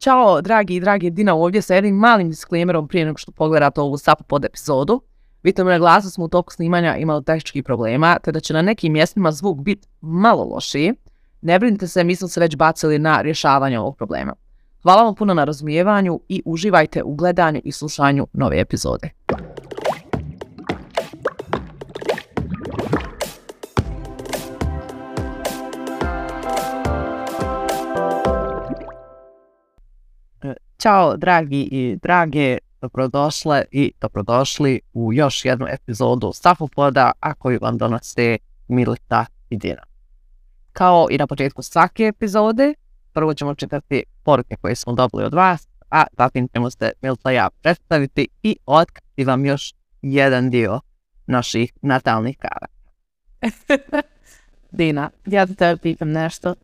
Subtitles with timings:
[0.00, 3.98] Ćao, dragi i dragi Dina, ovdje sa jednim malim disclaimerom prije nego što pogledate ovu
[3.98, 5.02] sapu pod epizodu.
[5.42, 8.62] Vidite mi na glasu smo u toku snimanja imali tehničkih problema, te da će na
[8.62, 10.94] nekim mjestima zvuk biti malo lošiji.
[11.42, 14.34] Ne brinite se, mi smo se već bacili na rješavanje ovog problema.
[14.82, 19.10] Hvala vam puno na razumijevanju i uživajte u gledanju i slušanju nove epizode.
[30.80, 37.78] Ćao, dragi i drage, dobrodošle i dobrodošli u još jednu epizodu Stafopoda, a koju vam
[37.78, 39.82] donose Milita i Dina.
[40.72, 42.74] Kao i na početku svake epizode,
[43.12, 47.48] prvo ćemo čitati poruke koje smo dobili od vas, a zatim ćemo se Milita ja
[47.62, 50.80] predstaviti i otkriti vam još jedan dio
[51.26, 52.66] naših natalnih kara.
[54.78, 56.54] Dina, ja da te pitam nešto.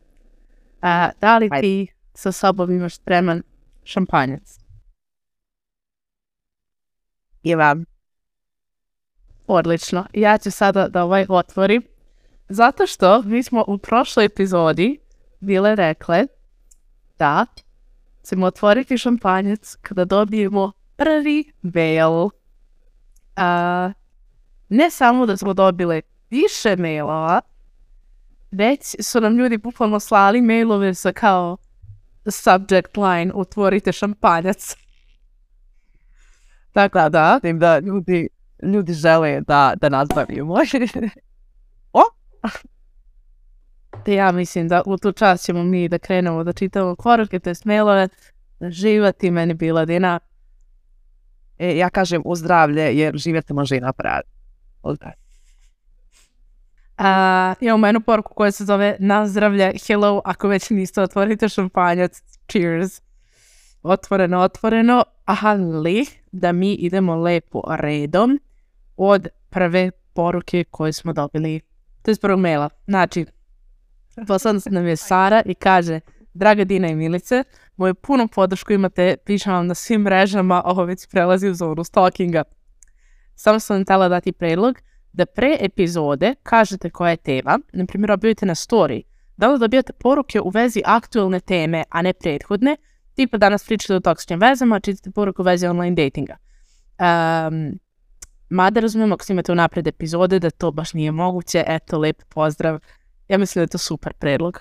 [0.81, 3.41] A, da li ti sa sobom imaš spreman
[3.87, 4.59] šampanjac.
[7.43, 7.85] I vam.
[9.47, 10.05] Odlično.
[10.13, 11.83] Ja ću sada da ovaj otvorim.
[12.49, 14.99] Zato što mi smo u prošloj epizodi
[15.39, 16.27] bile rekle
[17.19, 17.45] da
[18.29, 22.29] ćemo otvoriti šampanjac kada dobijemo prvi mail.
[23.35, 23.91] A,
[24.69, 27.41] ne samo da smo dobile više mailova,
[28.51, 31.57] već su nam ljudi bukvalno slali mailove sa kao
[32.31, 34.75] subject line, otvorite šampanjac.
[36.71, 38.29] Tako da, tim da ljudi,
[38.63, 40.53] ljudi žele da, da nazbavimo.
[41.93, 42.01] o?
[44.05, 47.55] Te ja mislim da u tu čas ćemo mi da krenemo da čitamo poruke, te
[47.55, 48.07] smelove,
[48.59, 50.19] da živati meni bila dina.
[51.57, 54.29] E, ja kažem u zdravlje, jer živjeti može i napraviti.
[54.81, 55.26] Odgledaj.
[56.97, 63.01] A, imamo jednu poruku koja se zove Nazdravlje, hello, ako već niste otvorite šampanjac, cheers.
[63.83, 68.39] Otvoreno, otvoreno, ali da mi idemo lepo redom
[68.97, 71.61] od prve poruke koje smo dobili,
[72.01, 72.69] to je prvog maila.
[72.87, 73.25] Znači,
[74.27, 75.99] poslan nam je Sara i kaže,
[76.33, 77.43] Draga Dina i Milice,
[77.75, 82.43] moju punu podršku imate, pišem vam na svim mrežama, ovo već prelazi u zonu stalkinga.
[83.35, 84.75] Samo sam vam tela dati predlog,
[85.17, 89.01] da pre epizode kažete koja je tema, na primjer objavite na story,
[89.37, 92.75] da li dobijate poruke u vezi aktualne teme, a ne prethodne,
[93.15, 96.37] tipa danas pričate o toksičnim vezama, čitate poruku u vezi online datinga.
[96.99, 97.79] Um,
[98.49, 102.79] mada razumijem ako snimate unapred epizode da to baš nije moguće, eto, lep pozdrav.
[103.27, 104.59] Ja mislim da je to super predlog.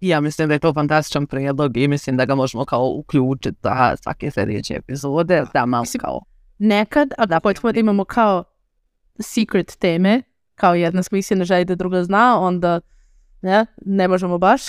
[0.00, 3.96] Ja mislim da je to fantastičan predlog i mislim da ga možemo kao uključiti za
[4.02, 6.20] svake sljedeće epizode, da malo kao...
[6.58, 7.40] Nekad, a da,
[7.72, 8.44] da imamo kao
[9.20, 10.22] secret teme,
[10.54, 12.80] kao jedna smisla ne želi da druga zna, onda
[13.42, 14.62] ne, ne možemo baš,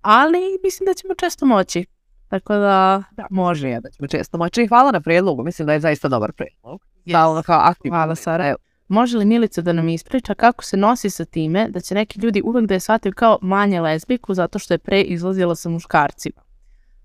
[0.00, 1.86] ali mislim da ćemo često moći.
[2.28, 4.66] Tako da, da može je da ćemo često moći.
[4.66, 6.80] Hvala na predlogu, mislim da je zaista dobar predlog.
[7.04, 7.12] Yes.
[7.12, 7.96] Hvala, kao aktivno.
[7.96, 8.48] Hvala Sara.
[8.48, 8.58] Evo.
[8.88, 12.42] Može li Milica da nam ispriča kako se nosi sa time da će neki ljudi
[12.44, 16.42] uvek da je shvataju kao manje lesbiku zato što je pre izlazila sa muškarcima?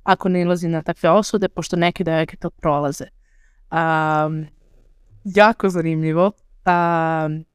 [0.03, 3.05] Ako ne ilazi na takve osude, pošto neke devojke to prolaze.
[3.71, 4.45] Um,
[5.23, 6.31] jako zanimljivo
[6.67, 7.45] um,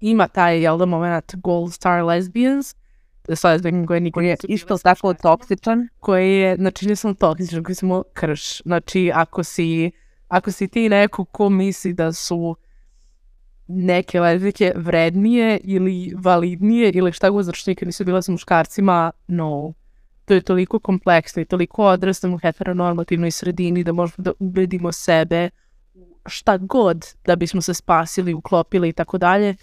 [0.00, 2.74] ima taj, jel da, moment Gold Star Lesbians,
[3.28, 5.88] da sa lesbijan koji nikad je isto tako toksičan.
[6.00, 8.62] Koji je, znači nisam toksičan, koji smo krš.
[8.62, 9.90] Znači, ako si,
[10.28, 12.56] ako si ti neko ko misli da su
[13.66, 19.72] neke lezbike vrednije ili validnije ili šta god zato nikad nisu bila sa muškarcima, no.
[20.24, 25.50] To je toliko kompleksno i toliko odrastam u heteronormativnoj sredini da možemo da ubedimo sebe
[26.26, 29.54] šta god da bismo se spasili, uklopili i tako dalje.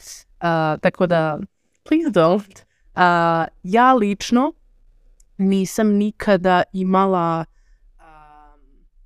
[0.81, 1.40] Tako da,
[1.84, 2.64] please don't.
[2.96, 4.53] Uh, ja lično
[5.38, 7.46] nisam nikada imala
[7.97, 8.03] uh,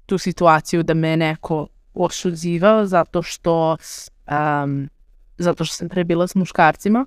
[0.06, 3.78] tu situaciju da me neko osuđivao zato što
[4.64, 4.90] um,
[5.38, 7.06] zato što sam prebila s muškarcima.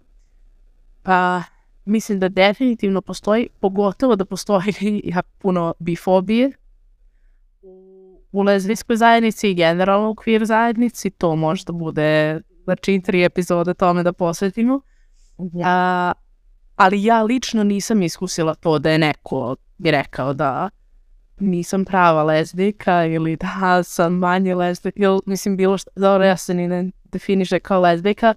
[1.03, 1.43] Pa
[1.84, 6.53] mislim da definitivno postoji, pogotovo da postoji jako puno bifobije
[8.36, 14.03] u lezbijskoj zajednici i generalno u queer zajednici, to možda bude, znači, tri epizode tome
[14.03, 14.80] da posvetimo.
[15.38, 16.12] Ja.
[16.16, 16.22] Uh,
[16.77, 20.71] ali ja lično nisam iskusila to da je neko bi rekao da
[21.38, 26.54] nisam prava lezbijka ili da sam manje lezbijka, ili mislim bilo što, dobro, ja se
[26.54, 28.34] ni ne definiše kao lezbijka,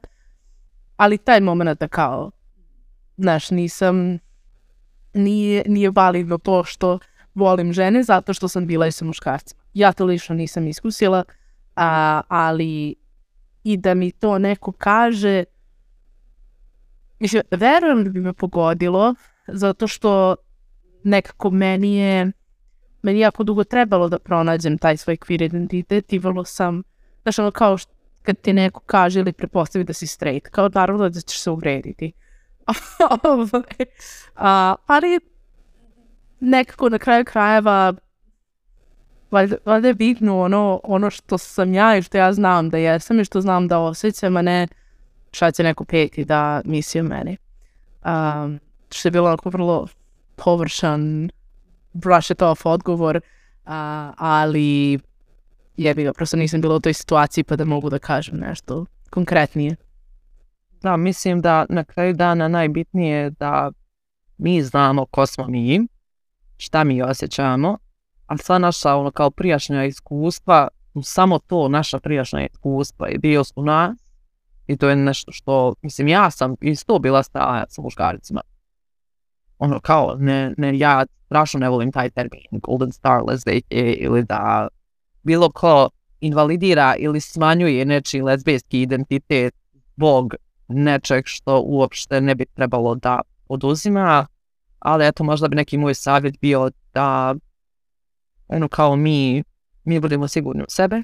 [0.98, 2.32] ali taj moment da kao,
[3.18, 4.20] znaš, nisam,
[5.14, 7.00] nije, nije validno to što
[7.40, 11.24] volim žene zato što sam bila i sa muškarcima ja to lično nisam iskusila,
[11.76, 12.96] a, ali
[13.64, 15.44] i da mi to neko kaže,
[17.20, 19.16] mislim, verujem da bi me pogodilo,
[19.48, 20.36] zato što
[21.04, 22.32] nekako meni je,
[23.02, 26.84] meni je jako dugo trebalo da pronađem taj svoj queer identitet i vrlo sam,
[27.22, 31.10] znaš ono kao što, kad ti neko kaže ili prepostavi da si straight, kao naravno
[31.10, 32.12] da ćeš se uvrediti.
[33.24, 33.64] Ovaj,
[34.36, 35.20] a, ali
[36.40, 37.94] nekako na kraju krajeva
[39.32, 43.20] valjda, valjda je bitno ono, ono što sam ja i što ja znam da jesam
[43.20, 44.68] i što znam da osjećam, a ne
[45.32, 47.38] šta će neko peti da misli o meni.
[48.06, 48.60] Um,
[48.92, 49.88] što je bilo onako vrlo
[50.36, 51.30] površan
[51.94, 53.22] brush it off odgovor, uh,
[54.18, 55.00] ali
[55.78, 59.76] jebi ga, prosto nisam bila u toj situaciji pa da mogu da kažem nešto konkretnije.
[60.82, 63.72] Da, mislim da na kraju dana najbitnije je da
[64.38, 65.88] mi znamo ko smo mi,
[66.60, 67.78] šta mi osjećamo,
[68.26, 70.68] a sva naša ono kao prijašnja iskustva,
[71.04, 73.98] samo to naša prijašnja iskustva i bio su nas
[74.68, 78.42] i to je nešto što, mislim, ja sam isto bila staja sa muškaricima.
[79.58, 84.68] Ono kao, ne, ne, ja strašno ne volim taj termin, golden star lesbijke ili da
[85.24, 85.90] bilo ko
[86.20, 89.54] invalidira ili smanjuje nečiji lesbijski identitet
[89.96, 90.34] zbog
[90.68, 94.28] nečeg što uopšte ne bi trebalo da oduzima,
[94.80, 97.36] ali eto možda bi neki moj savjet bio da
[98.48, 99.44] ono kao mi,
[99.84, 101.04] mi budemo sigurni u sebe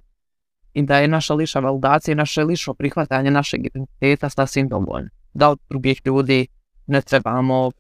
[0.74, 5.10] i da je naša liša validacija i naše lišo prihvatanje našeg identiteta sasvim dovoljno.
[5.33, 6.48] Da od drugih ljudi
[6.88, 7.72] ne trebamo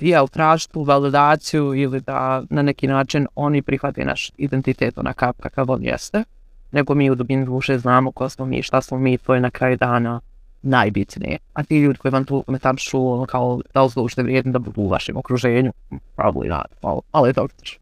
[0.00, 5.70] ja utražiti tu validaciju ili da na neki način oni prihvate naš identitet onakav kakav
[5.70, 6.24] on jeste,
[6.72, 9.50] nego mi u dubini duše znamo ko smo mi, šta smo mi, to je na
[9.50, 10.20] kraju dana
[10.62, 11.38] najbitnije.
[11.52, 14.80] A ti ljudi koji vam tu komentaršu, ono kao da li ste vrijedni da budu
[14.80, 15.72] u vašem okruženju,
[16.16, 17.80] probably not, malo, malo je toksično.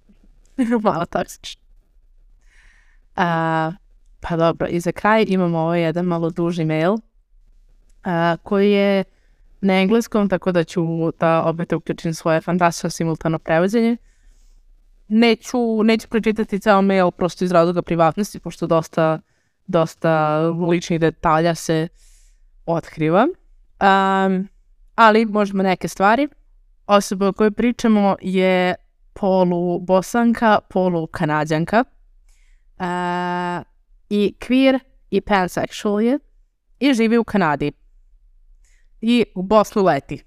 [0.82, 1.62] malo toksično.
[3.16, 3.74] Uh,
[4.20, 7.00] pa dobro, i za kraj imamo ovaj jedan malo duži mail uh,
[8.42, 9.04] koji je
[9.60, 10.82] na engleskom, tako da ću
[11.20, 13.96] da opet uključim svoje fantastično simultano prevođenje.
[15.08, 19.18] Neću, neću pročitati ceo mail prosto iz razloga privatnosti, pošto dosta,
[19.66, 20.38] dosta
[20.70, 21.88] ličnih detalja se
[22.68, 23.26] otkriva.
[23.26, 24.48] Um,
[24.94, 26.28] ali možemo neke stvari.
[26.86, 28.74] Osoba o kojoj pričamo je
[29.12, 31.84] polu bosanka, polu kanadjanka.
[32.78, 33.64] Uh,
[34.10, 34.78] I queer
[35.10, 36.18] i pansexual je.
[36.80, 37.72] I živi u Kanadi
[39.00, 40.22] i u Bosnu leti.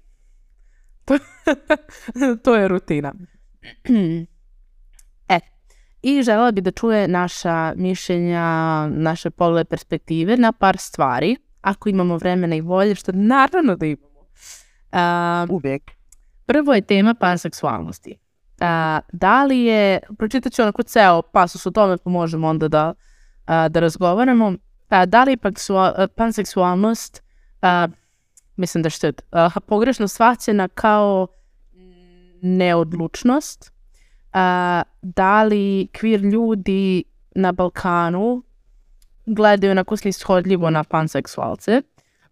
[1.04, 1.18] To,
[2.44, 3.14] to je rutina.
[5.28, 5.40] e,
[6.02, 12.16] i žela bi da čuje naša mišljenja, naše poglede perspektive na par stvari, ako imamo
[12.16, 14.12] vremena i volje, što naravno da imamo.
[14.92, 15.82] Uh, Uvijek.
[16.46, 18.10] Prvo je tema panseksualnosti.
[18.10, 18.66] Uh,
[19.12, 23.72] da li je, pročitat ću onako ceo pasus o tome, pa možemo onda da, uh,
[23.72, 24.48] da razgovaramo.
[24.48, 25.38] Uh, da li je
[26.16, 27.22] panseksualnost
[27.62, 27.92] uh,
[28.56, 31.26] mislim da što je uh, pogrešno shvaćena kao
[32.42, 33.72] neodlučnost.
[34.34, 34.38] Uh,
[35.02, 37.04] da li kvir ljudi
[37.34, 38.42] na Balkanu
[39.26, 41.82] gledaju na slishodljivo na panseksualce?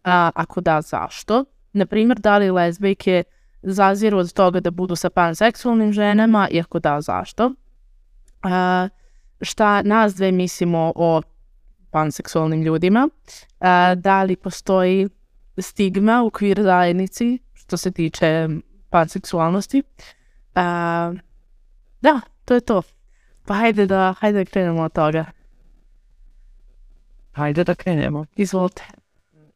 [0.05, 1.45] A, ako da, zašto?
[1.73, 3.23] Naprimjer, da li lezbijke
[3.63, 7.53] zaziru od toga da budu sa panseksualnim ženama i ako da, zašto?
[8.43, 8.89] A,
[9.41, 11.23] šta nas dve mislimo o
[11.91, 13.09] panseksualnim ljudima?
[13.61, 15.09] A, da li postoji
[15.59, 18.49] stigma u kvir zajednici što se tiče
[18.91, 19.83] panseksualnosti.
[20.55, 21.13] A,
[22.01, 22.83] da, to je to.
[23.47, 25.25] Pa hajde da, hajde da krenemo od toga.
[27.33, 28.25] Hajde da krenemo.
[28.37, 28.83] Izvolite.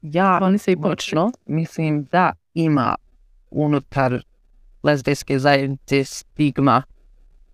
[0.02, 1.32] Ja Oni se i počnu.
[1.46, 2.94] Mislim da ima
[3.50, 4.22] unutar
[4.82, 6.82] lezbijske zajednice stigma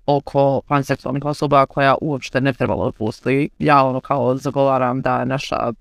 [0.07, 3.50] oko panseksualnih osoba koja uopšte ne trebalo postoji.
[3.59, 5.73] Ja ono kao zagovaram da naša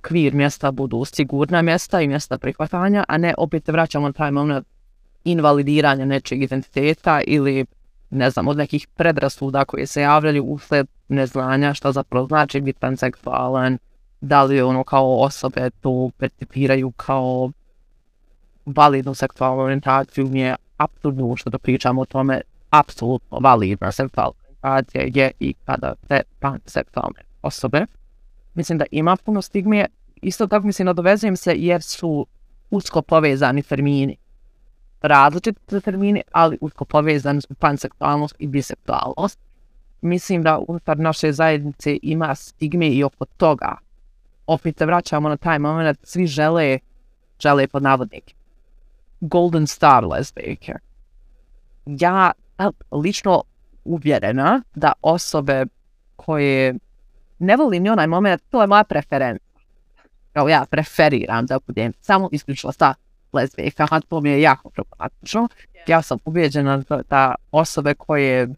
[0.00, 4.66] kvir mjesta budu sigurna mjesta i mjesta prihvatanja, a ne opet vraćamo na taj moment
[5.24, 7.66] invalidiranja nečeg identiteta ili
[8.10, 13.78] ne znam, od nekih predrasuda koje se javljaju usled neznanja šta zapravo znači biti panseksualan,
[14.20, 17.50] da li ono kao osobe to percipiraju kao
[18.66, 25.04] validnu seksualnu orientaciju, mi je apsolutno što da pričamo o tome, apsolutno validna seksualna orientacija
[25.14, 27.86] je i kada te panseksualne osobe
[28.58, 29.86] mislim da ima puno stigme.
[30.22, 32.26] Isto tako mislim, nadovezujem se jer su
[32.70, 34.16] usko povezani termini.
[35.02, 39.38] Različite termini, ali usko povezani su panseksualnost i biseksualnost.
[40.00, 43.76] Mislim da unutar naše zajednice ima stigme i oko toga.
[44.46, 46.78] Opet se vraćamo na taj moment, svi žele,
[47.40, 48.34] žele pod navodnik.
[49.20, 50.74] Golden Star lesbijke.
[51.86, 52.32] Ja
[52.90, 53.42] lično
[53.84, 55.64] uvjerena da osobe
[56.16, 56.74] koje
[57.38, 59.44] ne volim ni onaj moment, to je moja preferenca.
[60.32, 62.94] Kao ja preferiram da budem samo isključila sa
[63.32, 65.48] lezbijkama, to mi je jako problematično.
[65.86, 68.48] Ja sam ubijeđena da, osobe koje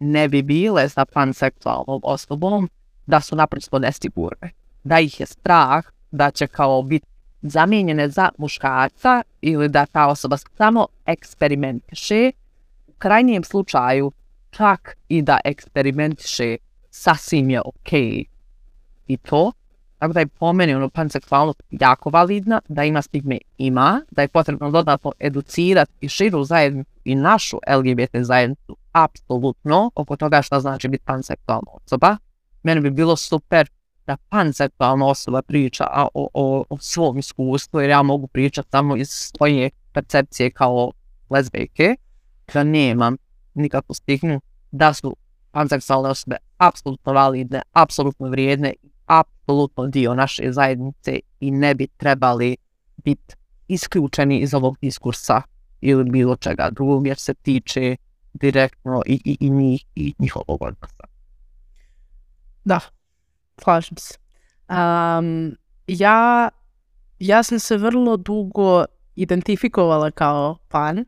[0.00, 2.70] ne bi bile sa panseksualnom osobom,
[3.06, 4.50] da su naprosto nesigurne.
[4.84, 7.06] Da ih je strah da će kao biti
[7.42, 12.30] zamijenjene za muškarca ili da ta osoba samo eksperimentiše.
[12.86, 14.12] U krajnijem slučaju
[14.50, 16.56] čak i da eksperimentiše
[16.90, 18.24] sasvim je okej okay.
[19.06, 19.52] i to.
[20.04, 24.28] Tako da je po meni ono, panseksualnost jako validna, da ima stigme ima, da je
[24.28, 30.88] potrebno dodatno educirati i širu zajednicu i našu LGBT zajednicu apsolutno oko toga šta znači
[30.88, 32.16] biti panseksualna osoba.
[32.62, 33.68] Meni bi bilo super
[34.06, 39.08] da panseksualna osoba priča o, o, o svom iskustvu, jer ja mogu pričati samo iz
[39.08, 40.92] svoje percepcije kao
[41.30, 41.96] lezbejke,
[42.54, 43.16] da nemam
[43.54, 45.16] nikakvu stignu, da su
[45.50, 48.74] panseksualne osobe apsolutno validne, apsolutno vrijedne,
[49.44, 52.56] apsolutno dio naše zajednice i ne bi trebali
[53.04, 53.34] biti
[53.68, 55.42] isključeni iz ovog diskursa
[55.80, 57.96] ili bilo čega drugog, jer se tiče
[58.34, 61.04] direktno i, i, i njih i njihovog odnosa.
[62.64, 62.80] Da,
[63.62, 64.18] slažem se.
[64.68, 66.48] Um, ja,
[67.18, 68.84] ja sam se vrlo dugo
[69.16, 71.04] identifikovala kao fan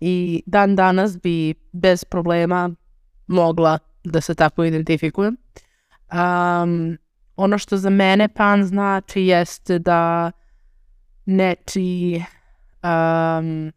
[0.00, 2.70] i dan danas bi bez problema
[3.26, 5.36] mogla da se tako identifikujem.
[6.12, 6.98] Um,
[7.36, 10.32] ono što za mene pan znači jeste da
[11.26, 12.24] nečiji
[12.82, 13.72] um,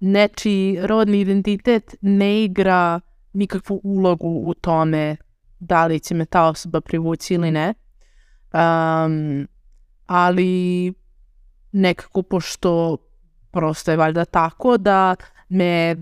[0.00, 3.00] nečiji rodni identitet ne igra
[3.32, 5.16] nikakvu ulogu u tome
[5.58, 7.74] da li će me ta osoba privući ili ne.
[8.52, 9.48] Um,
[10.06, 10.92] ali
[11.72, 12.96] nekako pošto
[13.50, 15.16] prosto je valjda tako da
[15.48, 15.96] me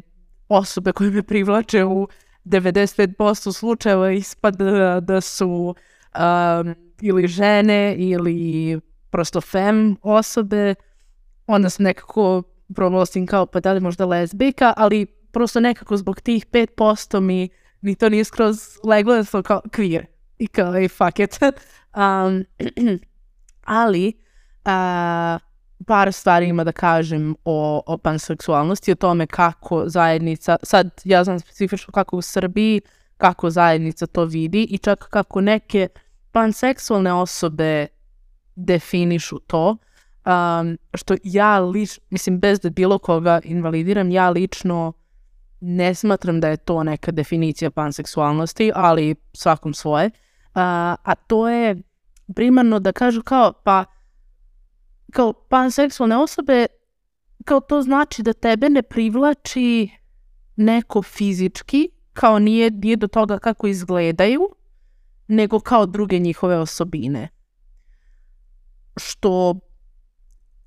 [0.48, 2.08] osobe koje me privlače u
[2.44, 5.74] 95% slučajeva ispada da su
[6.14, 10.74] um, ili žene ili prosto fem osobe,
[11.46, 12.42] onda sam nekako
[12.74, 17.20] probala s tim kao pa da li možda lezbika, ali prosto nekako zbog tih 5%
[17.20, 17.48] mi,
[17.80, 20.04] ni to nije skroz leglo da sam kao queer.
[20.38, 21.38] I kao, hey, fuck it.
[21.96, 22.44] um,
[23.64, 24.12] ali,
[24.64, 25.40] uh,
[25.86, 31.40] par stvari ima da kažem o, o panseksualnosti, o tome kako zajednica, sad ja znam
[31.40, 32.80] specifično kako u Srbiji,
[33.20, 35.88] kako zajednica to vidi i čak kako neke
[36.32, 37.86] panseksualne osobe
[38.56, 39.76] definišu to,
[40.26, 44.92] um, što ja lično, mislim bez da bilo koga invalidiram, ja lično
[45.60, 50.06] ne smatram da je to neka definicija panseksualnosti, ali svakom svoje.
[50.06, 50.12] Uh,
[50.54, 51.82] a to je
[52.34, 53.84] primarno da kažu kao, pa
[55.12, 56.66] kao panseksualne osobe,
[57.44, 59.90] kao to znači da tebe ne privlači
[60.56, 64.40] neko fizički, kao nije, nije do toga kako izgledaju,
[65.28, 67.28] nego kao druge njihove osobine.
[68.96, 69.54] Što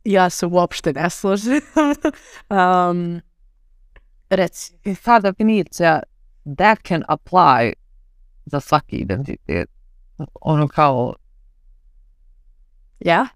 [0.04, 1.62] ja se uopšte ne slažem.
[2.50, 3.22] um,
[4.30, 4.74] reci.
[4.84, 6.02] I ta definicija
[6.58, 7.74] that can apply
[8.46, 9.70] za svaki identitet.
[10.42, 11.16] Ono kao...
[13.00, 13.28] Ja?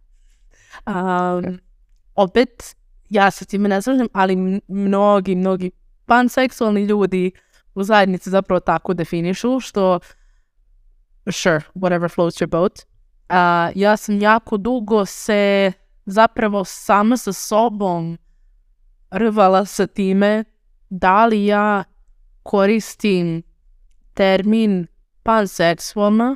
[0.86, 1.60] Um,
[2.16, 2.76] opet,
[3.10, 5.72] ja se time ne slažem, ali mnogi, mnogi
[6.06, 7.32] panseksualni ljudi
[7.78, 10.00] u zajednici zapravo tako definišu, što
[11.32, 12.80] sure, whatever floats your boat.
[12.80, 13.36] Uh,
[13.76, 15.72] ja sam jako dugo se
[16.06, 18.18] zapravo sama sa sobom
[19.12, 20.44] rvala sa time
[20.90, 21.84] da li ja
[22.44, 23.44] koristim
[24.14, 24.88] termin
[25.24, 26.36] panseksualna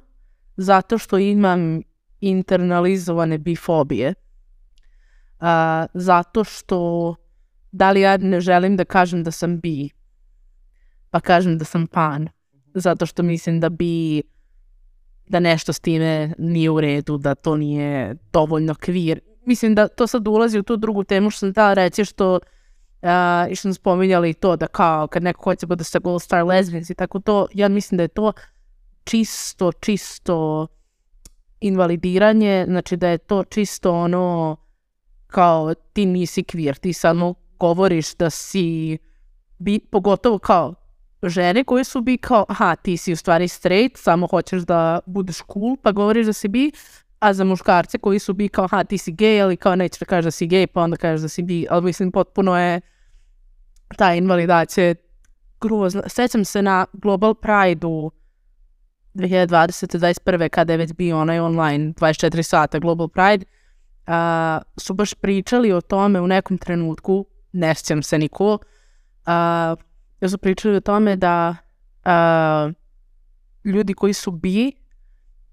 [0.58, 1.82] zato što imam
[2.20, 4.14] internalizovane bifobije
[5.40, 5.46] uh,
[5.94, 7.16] zato što
[7.72, 9.90] da li ja ne želim da kažem da sam bi,
[11.12, 12.30] pa kažem da sam pan,
[12.74, 14.24] zato što mislim da bi,
[15.28, 19.20] da nešto s time nije u redu, da to nije dovoljno kvir.
[19.46, 23.52] Mislim da to sad ulazi u tu drugu temu što sam da reći što uh,
[23.52, 26.90] i što sam spominjali to da kao kad neko hoće bude sa Gold Star Lesbians
[26.90, 28.34] i tako to, ja mislim da je to
[29.04, 30.68] čisto, čisto
[31.60, 34.58] invalidiranje, znači da je to čisto ono
[35.28, 38.98] kao ti nisi kvir, ti samo govoriš da si,
[39.58, 40.81] bi, pogotovo kao
[41.30, 45.38] žene koje su bi kao, aha, ti si u stvari straight, samo hoćeš da budeš
[45.54, 46.72] cool, pa govoriš da si bi,
[47.20, 50.06] a za muškarce koji su bi kao, aha, ti si gay, ali kao nećeš da
[50.06, 52.82] kažeš da si gay, pa onda kažeš da si bi, ali mislim, potpuno je
[53.98, 54.96] ta invalidacija
[55.62, 56.02] grozna.
[56.08, 58.12] Sećam se na Global Pride-u
[59.14, 60.50] 2020-2021.
[60.50, 63.46] kada je već bio onaj online 24 sata Global Pride,
[64.08, 64.14] uh,
[64.78, 68.58] su baš pričali o tome u nekom trenutku, ne sjećam se niko,
[70.22, 71.56] jer su pričali o tome da
[72.06, 72.74] uh,
[73.64, 74.72] ljudi koji su bi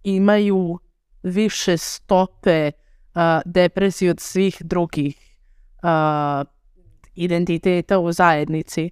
[0.03, 0.79] imaju
[1.23, 2.71] više stope
[3.15, 5.17] uh, a, od svih drugih
[5.83, 6.45] a,
[7.15, 8.91] identiteta u zajednici.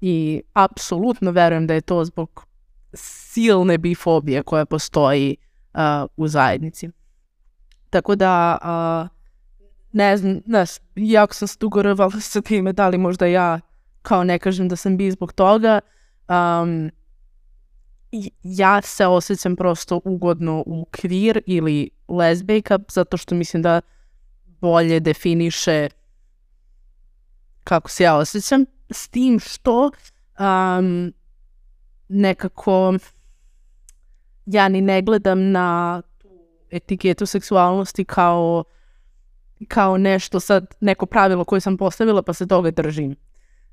[0.00, 2.46] I apsolutno verujem da je to zbog
[2.94, 5.36] silne bifobije koja postoji
[5.74, 5.80] uh,
[6.16, 6.90] u zajednici.
[7.90, 9.08] Tako da, a,
[9.92, 10.64] ne znam, ne,
[10.94, 11.58] jako sam se
[12.20, 13.60] sa time, da li možda ja,
[14.02, 15.80] kao ne kažem da sam bi zbog toga,
[16.28, 16.90] um,
[18.42, 23.80] ja se osjećam prosto ugodno u kvir ili lesbijka zato što mislim da
[24.44, 25.88] bolje definiše
[27.64, 29.90] kako se ja osjećam, s tim što
[30.38, 31.12] um,
[32.08, 32.94] nekako
[34.46, 36.28] ja ni ne gledam na tu
[36.70, 38.64] etiketu seksualnosti kao
[39.68, 43.16] kao nešto sad, neko pravilo koje sam postavila pa se toga držim.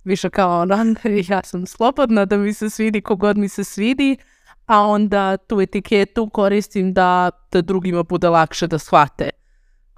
[0.03, 0.75] Više kao ono,
[1.29, 4.17] ja sam slobodna da mi se svidi kogod mi se svidi,
[4.65, 9.29] a onda tu etiketu koristim da, da drugima bude lakše da shvate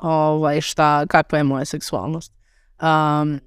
[0.02, 2.34] ovaj, šta, kakva je moja seksualnost.
[2.82, 3.40] Um,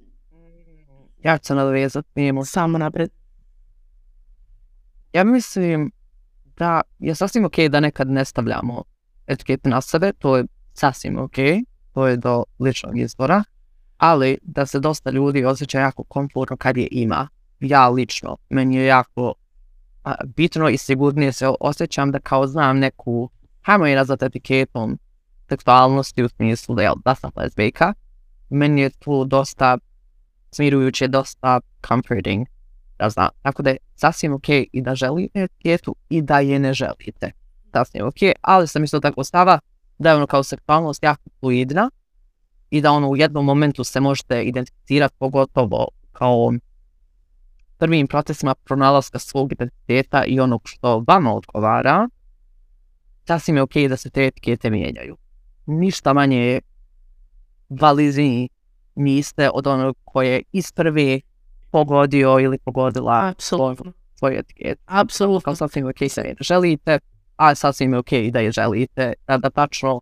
[1.23, 2.45] Ja ću se nadovezati njemu.
[2.45, 3.09] samo napred.
[5.13, 5.91] Ja mislim
[6.57, 8.83] da je sasvim ok da nekad ne stavljamo
[9.27, 11.35] etikete na sebe, to je sasvim ok,
[11.93, 13.43] to je do ličnog izbora,
[13.97, 17.27] ali da se dosta ljudi osjeća jako komfortno kad je ima.
[17.59, 19.33] Ja lično, meni je jako
[20.03, 23.29] a, bitno i sigurnije se osjećam da kao znam neku,
[23.61, 24.99] hajmo je nazvat etiketom
[25.49, 27.93] seksualnosti u smislu da, jel, da sam lesbijka.
[28.49, 29.77] Meni je tu dosta
[30.51, 32.47] smirujuće, dosta comforting
[32.99, 33.29] da znam.
[33.41, 37.31] Tako da je sasvim ok i da želite etiketu i da je ne želite.
[37.73, 39.59] Sasvim ok, ali sam isto tako stava
[39.97, 41.89] da je ono kao seksualnost jako fluidna
[42.75, 46.53] i da ono u jednom momentu se možete identificirati pogotovo kao
[47.77, 52.09] prvim procesima pronalaska svog identiteta i onog što vama odgovara,
[53.27, 55.17] sasvim je ok da se te etikete mijenjaju.
[55.65, 56.59] Ništa manje
[57.69, 58.49] valizni
[58.95, 61.19] niste od onog koje iz prve
[61.71, 63.91] pogodio ili pogodila Apsolutno.
[64.15, 64.81] svoju etiketu.
[64.85, 65.41] Apsolutno.
[65.41, 66.99] Kao sasvim ok se ne želite,
[67.35, 70.01] a sasvim je ok da je želite, da, da tačno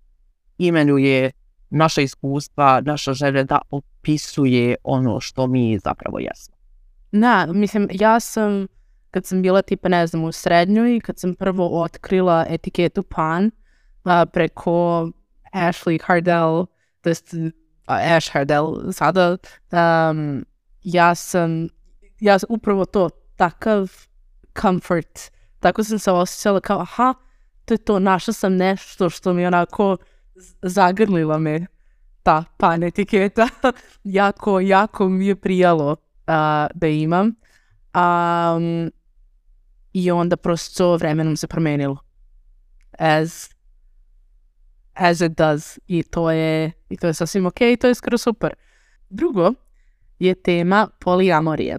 [0.57, 1.31] imenuje
[1.73, 6.55] naša iskustva, naša želja da opisuje ono što mi zapravo jesmo.
[7.11, 8.67] Da, mislim, ja sam,
[9.11, 13.51] kad sam bila tipa, ne znam, u srednjoj, kad sam prvo otkrila etiketu pan
[14.03, 15.09] a, preko
[15.53, 16.65] Ashley Hardell,
[17.01, 17.33] to jest
[17.87, 19.37] Ash Hardell sada,
[19.71, 20.45] um,
[20.83, 21.67] ja sam,
[22.19, 23.91] ja sam upravo to, takav
[24.61, 27.13] comfort, tako sam se osjećala kao, aha,
[27.65, 29.97] to je to, našla sam nešto što mi onako
[30.61, 31.67] zagrlila me
[32.23, 33.47] ta pan etiketa,
[34.03, 35.95] jako, jako mi je prijalo
[36.27, 37.35] a, da imam.
[37.95, 38.91] Um,
[39.93, 41.97] I onda prosto vremenom se promenilo.
[42.99, 43.49] As,
[44.93, 45.79] as it does.
[45.87, 48.53] I to je, i to je sasvim okay i to je skoro super.
[49.09, 49.53] Drugo
[50.19, 51.77] je tema poliamorije.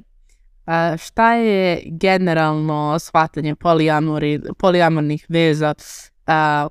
[0.67, 5.75] A, šta je generalno shvatanje poliamori, poliamornih veza
[6.27, 6.69] a,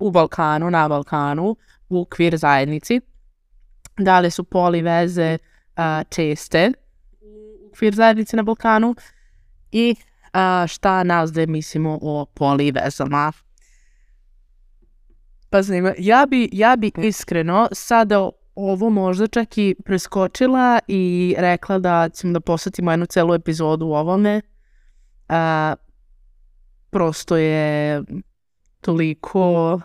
[0.00, 1.56] u Balkanu, na Balkanu,
[1.88, 3.00] u kvir zajednici?
[3.98, 5.38] Da li su poli veze
[5.76, 6.72] a, česte
[7.66, 8.94] u kvir zajednici na Balkanu
[9.72, 9.94] i
[10.32, 13.32] a, šta nas da mislimo o poli vezama.
[15.50, 21.78] Pa zanima, ja bi, ja bi iskreno sada ovo možda čak i preskočila i rekla
[21.78, 24.40] da ćemo da posvetimo jednu celu epizodu u ovome.
[25.28, 25.74] A,
[26.90, 28.02] prosto je
[28.80, 29.80] toliko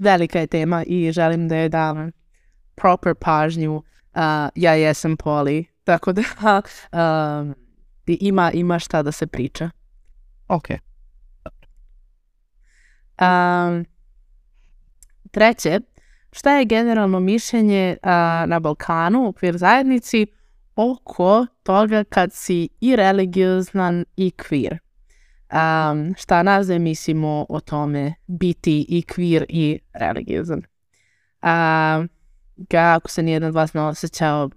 [0.00, 2.10] velika je tema i želim da je dam
[2.74, 3.76] proper pažnju.
[3.76, 4.22] Uh,
[4.54, 6.22] ja jesam poli, tako da
[8.06, 9.70] i ima, ima šta da se priča.
[10.48, 10.64] Ok.
[13.20, 13.84] Um,
[15.30, 15.80] treće,
[16.32, 18.08] šta je generalno mišljenje uh,
[18.48, 20.26] na Balkanu, u okvir zajednici,
[20.76, 24.78] oko toga kad si i religioznan i queer?
[25.52, 30.58] Um, šta nas da mislimo o tome biti i queer i religiozan?
[31.42, 32.08] Um,
[32.56, 34.50] ga, ako se nijedan od vas ne osjećao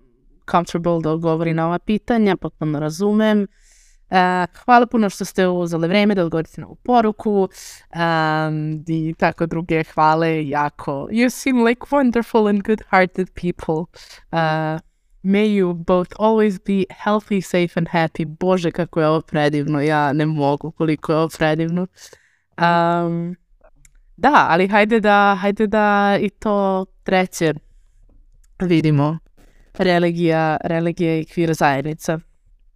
[0.51, 3.47] comfortable da odgovori na ova pitanja, potpuno razumem.
[4.09, 4.17] Uh,
[4.65, 7.49] hvala puno što ste uzeli vreme da odgovorite na ovu poruku
[7.95, 11.07] um, i tako druge hvale jako.
[11.11, 13.85] You seem like wonderful and good-hearted people.
[14.31, 14.92] Uh,
[15.23, 18.25] may you both always be healthy, safe and happy.
[18.25, 19.81] Bože, kako je ovo predivno.
[19.81, 21.87] Ja ne mogu koliko je ovo predivno.
[22.57, 23.35] Um,
[24.17, 27.53] da, ali hajde da, hajde da i to treće
[28.59, 29.17] vidimo.
[29.77, 32.19] Religija, religija i kvir zajednica.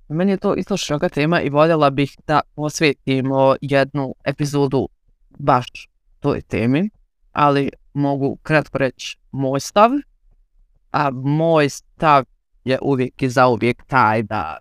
[0.10, 4.90] Meni je to isto široka tema i voljela bih da posvetimo jednu epizodu
[5.40, 6.90] baš toj temi.
[7.32, 9.92] ali mogu kratko reći moj stav.
[10.92, 12.24] A moj stav
[12.68, 14.58] je uvijek i zauvijek taj da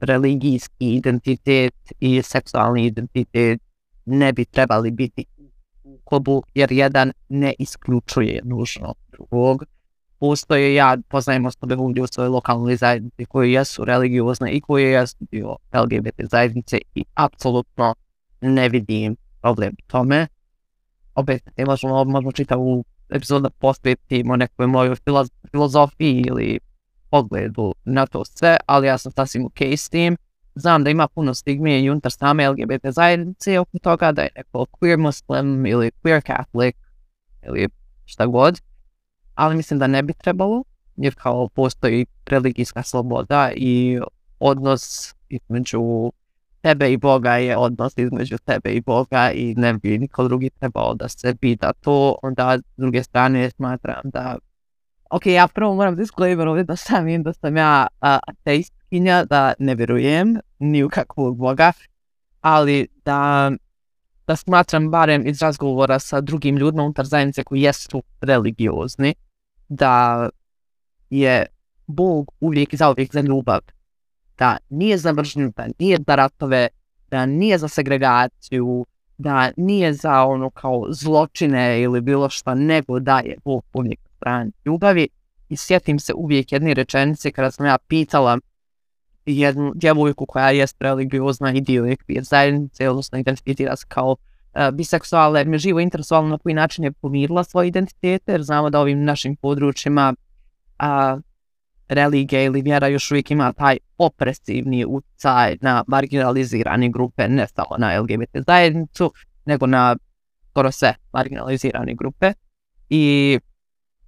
[0.00, 3.60] religijski identitet i seksualni identitet
[4.04, 5.24] ne bi trebali biti
[5.84, 9.64] u klubu jer jedan ne isključuje nužno drugog.
[10.18, 15.16] Postoje, ja poznajem osobe ovdje u svojoj lokalnoj zajednici koje jesu religiozne i koje jesu
[15.30, 17.94] dio LGBT zajednice i apsolutno
[18.40, 20.26] ne vidim problem u tome.
[21.14, 24.96] Opet, ne možemo, možemo čitavu epizodu epizoda posvetimo nekoj mojoj
[25.50, 26.60] filozofiji ili
[27.14, 30.16] pogledu na to sve, ali ja sam sasvim ok s tim.
[30.54, 34.66] Znam da ima puno stigme i unutar same LGBT zajednice oko toga da je neko
[34.80, 36.76] queer muslim ili queer catholic
[37.46, 37.68] ili
[38.04, 38.60] šta god,
[39.34, 40.64] ali mislim da ne bi trebalo,
[40.96, 44.00] jer kao postoji religijska sloboda i
[44.40, 46.12] odnos između
[46.60, 50.94] tebe i Boga je odnos između tebe i Boga i ne bi niko drugi trebao
[50.94, 54.36] da se pita to, onda s druge strane smatram da
[55.14, 59.74] Ok, ja prvo moram disclaimer ovdje da sam da sam ja a, ateistkinja, da ne
[59.74, 61.72] vjerujem ni u kakvog Boga,
[62.40, 63.50] ali da,
[64.26, 69.14] da smatram barem iz razgovora sa drugim ljudima unutar zajednice koji jesu religiozni,
[69.68, 70.28] da
[71.10, 71.46] je
[71.86, 73.60] Bog uvijek i zauvijek za ljubav
[74.38, 76.68] da nije za mržnju, da nije za ratove,
[77.10, 78.86] da nije za segregaciju,
[79.18, 84.52] da nije za ono kao zločine ili bilo šta, nego da je Bog uvijek strani
[84.64, 85.08] ljubavi.
[85.48, 88.38] I sjetim se uvijek jedne rečenice kada sam ja pitala
[89.26, 95.38] jednu djevojku koja je religiozna i dio ekvir zajednice, odnosno identitira se kao uh, biseksualna,
[95.38, 99.04] jer me živo interesovalo na koji način je pomirila svoje identitete, jer znamo da ovim
[99.04, 100.14] našim područjima
[100.78, 101.18] a,
[101.88, 108.00] religija ili vjera još uvijek ima taj opresivni utjecaj na marginalizirane grupe, ne samo na
[108.00, 109.12] LGBT zajednicu,
[109.44, 109.96] nego na
[110.50, 112.32] skoro sve marginalizirane grupe.
[112.88, 113.38] I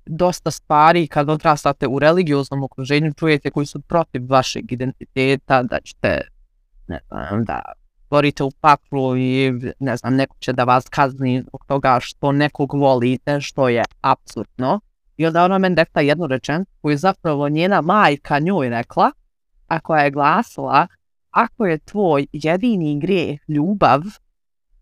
[0.06, 6.20] dosta stvari kad odrastate u religioznom okruženju čujete koji su protiv vašeg identiteta, da ćete,
[6.88, 7.62] ne znam, da
[8.10, 12.74] borite u paklu i ne znam, neko će da vas kazni zbog toga što nekog
[12.74, 14.80] volite, što je absurdno.
[15.16, 19.10] I onda ona meni rekla jednu rečen koju je zapravo njena majka njoj rekla,
[19.66, 20.86] a koja je glasila,
[21.30, 24.02] ako je tvoj jedini grijeh ljubav,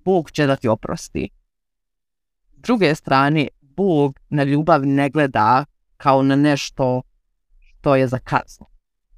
[0.04, 1.28] Bog će da ti oprosti.
[2.56, 5.64] S druge strane, Bog na ljubav ne gleda
[5.96, 7.02] kao na nešto
[7.58, 8.66] što je za kaznu.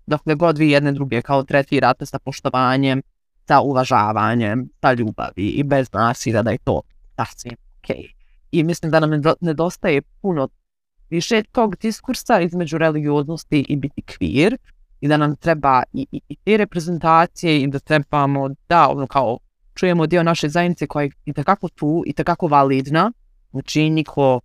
[0.07, 3.03] Dokle god vi jedne druge kao tretirate sa poštovanjem,
[3.49, 6.81] sa uvažavanjem, sa ljubavi i bez nasilja da je to
[7.17, 7.97] sasvim okej.
[7.97, 8.15] Okay.
[8.51, 10.49] I mislim da nam nedostaje puno
[11.11, 14.57] više tog diskursa između religioznosti i biti kvir
[15.01, 19.39] i da nam treba i, i, i te reprezentacije i da trebamo da ono kao
[19.75, 23.13] čujemo dio naše zajednice koja je i takako tu i takako validna.
[23.57, 24.41] Znači niko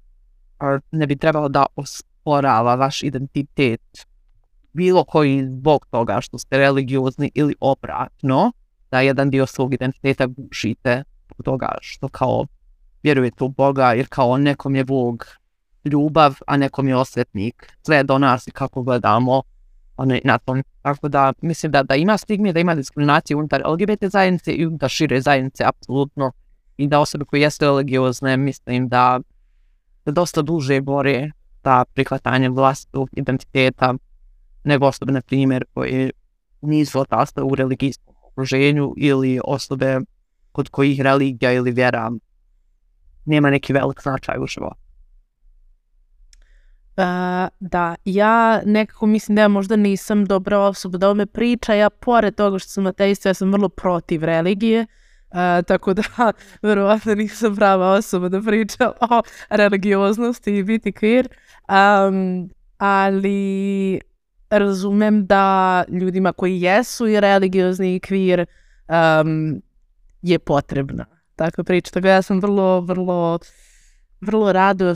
[0.92, 4.06] ne bi trebalo da osporava vaš identitet
[4.74, 8.52] bilo koji zbog toga što ste religiozni ili obratno,
[8.92, 12.46] da jedan dio svog identiteta gušite zbog toga što kao
[13.04, 15.26] vjerujete u Boga jer kao nekom je Bog
[15.86, 17.74] ljubav, a nekom je osvetnik.
[17.82, 19.42] Sve do nas i kako gledamo
[19.98, 20.64] one, na tom.
[20.82, 24.90] Tako da mislim da, da ima stigme, da ima diskriminacije unutar LGBT zajednice i unutar
[24.90, 26.32] šire zajednice, apsolutno.
[26.78, 29.20] I da osobe koje jeste religiozne, mislim da,
[30.06, 31.32] da dosta duže bore
[31.62, 33.94] ta prihvatanje vlastnog identiteta
[34.64, 36.12] nego osobe, na primjer, koje
[36.62, 40.00] nisu odrasle u religijskom okruženju ili osobe
[40.52, 42.12] kod kojih religija ili vjera
[43.26, 44.76] nema neki velik značaj u životu.
[46.98, 47.04] Uh,
[47.60, 52.36] da, ja nekako mislim da ja možda nisam dobra osoba da ome priča, ja pored
[52.36, 55.01] toga što sam ateista, ja sam vrlo protiv religije, uh,
[55.68, 56.04] tako da
[56.62, 61.28] verovatno nisam prava osoba da priča o religioznosti i biti queer,
[61.70, 64.02] um, ali
[64.50, 68.46] razumem da ljudima koji jesu i religiozni i queer
[68.88, 69.62] um,
[70.22, 73.40] je potrebna takva priča, tako da ja sam vrlo, vrlo,
[74.22, 74.96] vrlo rado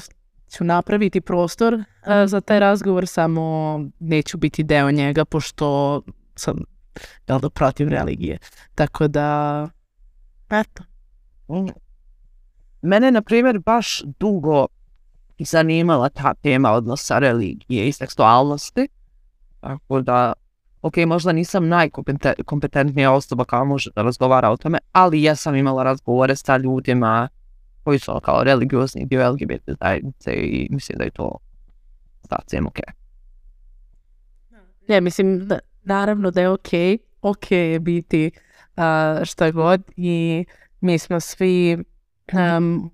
[0.50, 1.82] ću napraviti prostor uh,
[2.28, 6.02] za taj razgovor, samo neću biti deo njega, pošto
[6.36, 6.58] sam
[7.28, 8.38] jel da, protiv religije.
[8.76, 9.70] Tako da,
[10.50, 10.84] eto.
[11.48, 11.70] Mm.
[12.82, 14.68] Mene, na primjer, baš dugo
[15.40, 18.88] zanimala ta tema odnosa religije i seksualnosti.
[19.60, 20.34] Tako da,
[20.82, 25.84] ok, možda nisam najkompetentnija osoba kao može da razgovara o tome, ali ja sam imala
[25.84, 27.30] razgovore sa ljudima
[27.84, 31.38] koji su kao religiozni dio LGBT zajednice i mislim da je to
[32.30, 32.80] sasvim ok.
[34.88, 36.70] Ne, mislim, da, naravno da je ok,
[37.22, 38.32] ok je biti
[38.78, 40.46] uh, šta god i
[40.82, 41.78] mi smo svi
[42.34, 42.92] um,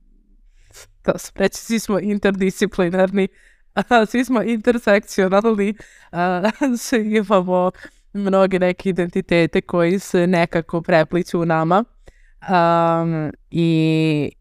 [1.06, 3.28] da se reći, svi smo interdisciplinarni,
[3.74, 5.76] a, svi smo intersekcionalni,
[6.12, 7.72] a, svi imamo
[8.14, 11.84] mnoge neke identitete koji se nekako prepliću u nama.
[12.50, 14.32] Um, i,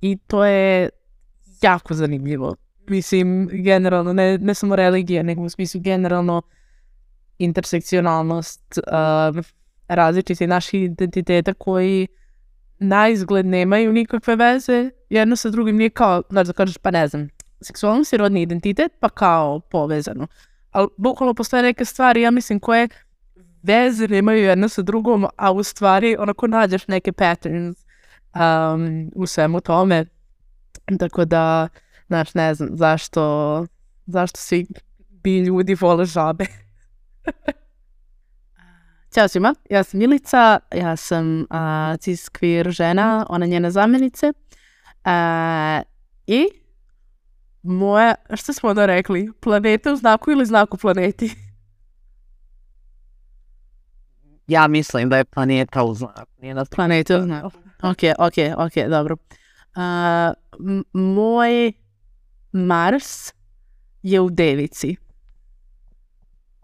[0.00, 0.88] I to je
[1.62, 2.56] jako zanimljivo.
[2.88, 6.42] Mislim, generalno, ne, ne samo religija, nego u smislu generalno
[7.38, 8.78] intersekcionalnost
[9.32, 9.42] um,
[9.88, 12.08] različiti naših identiteta koji
[12.78, 15.76] na izgled nemaju nikakve veze jedno sa drugim.
[15.76, 17.28] Nije kao, znači da kažeš, pa ne znam,
[17.60, 20.26] seksualnost i rodni identitet, pa kao povezano.
[20.70, 22.88] Ali bukvalno postoje neke stvari, ja mislim, koje
[23.62, 27.84] veze nemaju jedno sa drugom, a u stvari onako nađeš neke patterns
[28.34, 30.04] um, u svemu tome.
[30.98, 31.68] Tako da,
[32.06, 33.66] znaš, ne znam zašto,
[34.06, 34.66] zašto svi
[35.10, 36.46] bi ljudi vole žabe.
[39.12, 41.46] Ćao svima, ja sam Milica, ja sam uh,
[42.00, 44.32] cis queer žena, ona njena zamjenice.
[45.04, 45.82] Uh,
[46.26, 46.48] I
[47.62, 51.34] moja, što smo da rekli, planeta u znaku ili znaku planeti?
[54.46, 56.30] Ja mislim da je planeta u znaku.
[56.40, 57.58] Nije na planeta u znaku.
[57.82, 59.16] Ok, ok, ok, dobro.
[59.76, 60.34] Uh,
[60.92, 61.72] moj
[62.52, 63.32] Mars
[64.02, 64.96] je u devici.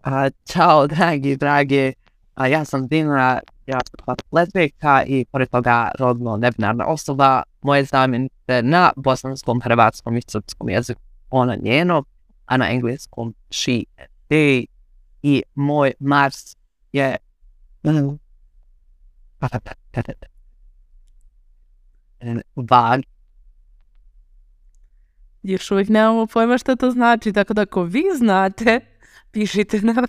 [0.03, 1.93] A, čao, dragi, dragi.
[2.39, 7.43] A, ja sam Dina, ja sam lesbijka i pored toga rodno nebinarna osoba.
[7.61, 12.03] Moje zamjenice na bosanskom, hrvatskom i srpskom jeziku ona njeno,
[12.45, 14.65] a na engleskom she and they.
[15.23, 16.55] I moj Mars
[16.91, 17.17] je
[17.83, 18.19] um,
[22.55, 23.01] vag.
[25.43, 28.79] Još uvijek nemamo pojma što to znači, tako da ako vi znate,
[29.31, 30.05] pišite nam.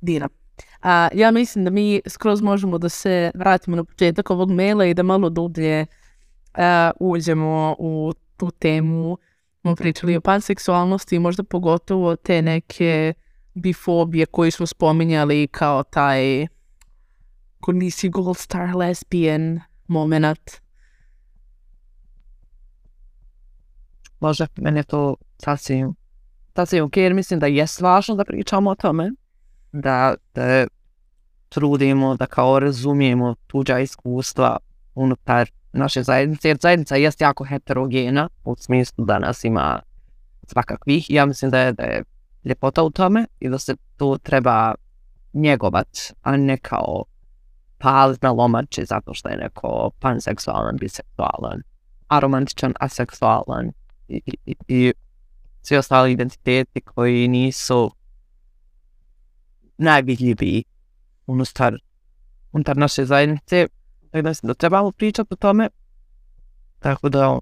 [0.00, 0.28] Dina.
[0.82, 4.94] A, ja mislim da mi skroz možemo da se vratimo na početak ovog maila i
[4.94, 5.86] da malo dublje
[6.54, 9.18] a, uđemo u tu temu.
[9.60, 13.14] Smo pričali o panseksualnosti i možda pogotovo te neke
[13.54, 16.46] bifobije koje smo spominjali kao taj
[17.60, 20.50] ko nisi gold star lesbian moment.
[24.20, 25.94] Može, meni je to sasvim,
[26.56, 29.10] sasvim ok, jer mislim da je važno da pričamo o tome,
[29.72, 30.66] da, da
[31.48, 34.56] trudimo, da kao razumijemo tuđa iskustva
[34.94, 39.80] unutar naše zajednice, jer zajednica je jako heterogena, u smislu da nas ima
[40.46, 42.02] svakakvih, ja mislim da je, da je
[42.44, 44.74] ljepota u tome i da se to treba
[45.32, 45.88] njegovat,
[46.22, 47.04] a ne kao
[47.78, 51.62] palit na lomači zato što je neko panseksualan, biseksualan,
[52.08, 53.72] aromantičan, aseksualan
[54.08, 54.92] i, i, i
[55.62, 57.90] svi ostali identiteti koji nisu
[59.78, 60.64] najvidljiviji
[61.26, 61.74] unutar,
[62.52, 63.66] unutar naše zajednice.
[64.10, 65.68] Tako da mislim da trebamo pričati o tome.
[66.78, 67.38] Tako da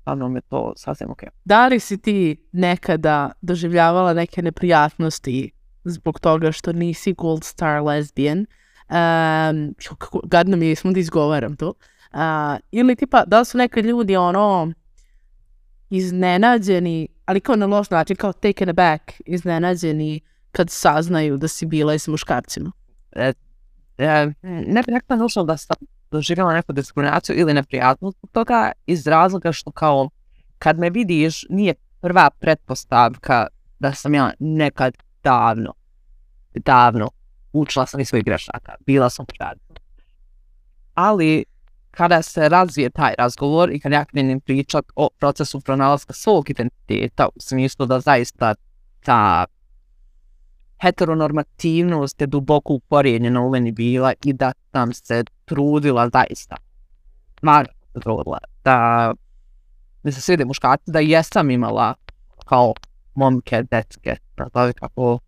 [0.00, 1.22] stvarno me to sasvim ok.
[1.44, 5.50] Da li si ti nekada doživljavala neke neprijatnosti
[5.84, 8.38] zbog toga što nisi gold star lesbian?
[8.38, 11.68] Um, kako, gadno mi je, smo da izgovaram to.
[12.12, 14.72] Uh, ili tipa, da li su neke ljudi ono
[15.90, 20.20] iznenađeni, ali kao na loš način, kao taken aback, iznenađeni
[20.56, 22.72] kad saznaju da si bila i sa muškarcima?
[23.12, 23.32] E,
[23.98, 25.76] e, ne bih rekla nužno da sam
[26.10, 30.10] doživjela neku diskriminaciju ili neprijatnost zbog toga iz razloga što kao
[30.58, 33.46] kad me vidiš nije prva pretpostavka
[33.78, 35.74] da sam ja nekad davno,
[36.54, 37.10] davno
[37.52, 39.74] učila sam iz svojih grešaka, bila sam prijatna.
[40.94, 41.44] Ali
[41.90, 47.28] kada se razvije taj razgovor i kad ja krenim pričat o procesu pronalaska svog identiteta
[47.34, 48.54] u smislu da zaista
[49.04, 49.46] ta
[50.78, 56.56] heteronormativnost je duboko uporijenjena u meni bila i da sam se trudila zaista.
[57.42, 59.12] Mar se trudila da
[60.02, 61.94] mi se svide muškarci, da jesam imala
[62.46, 62.74] kao
[63.14, 65.18] momke, detke, nazovi kako,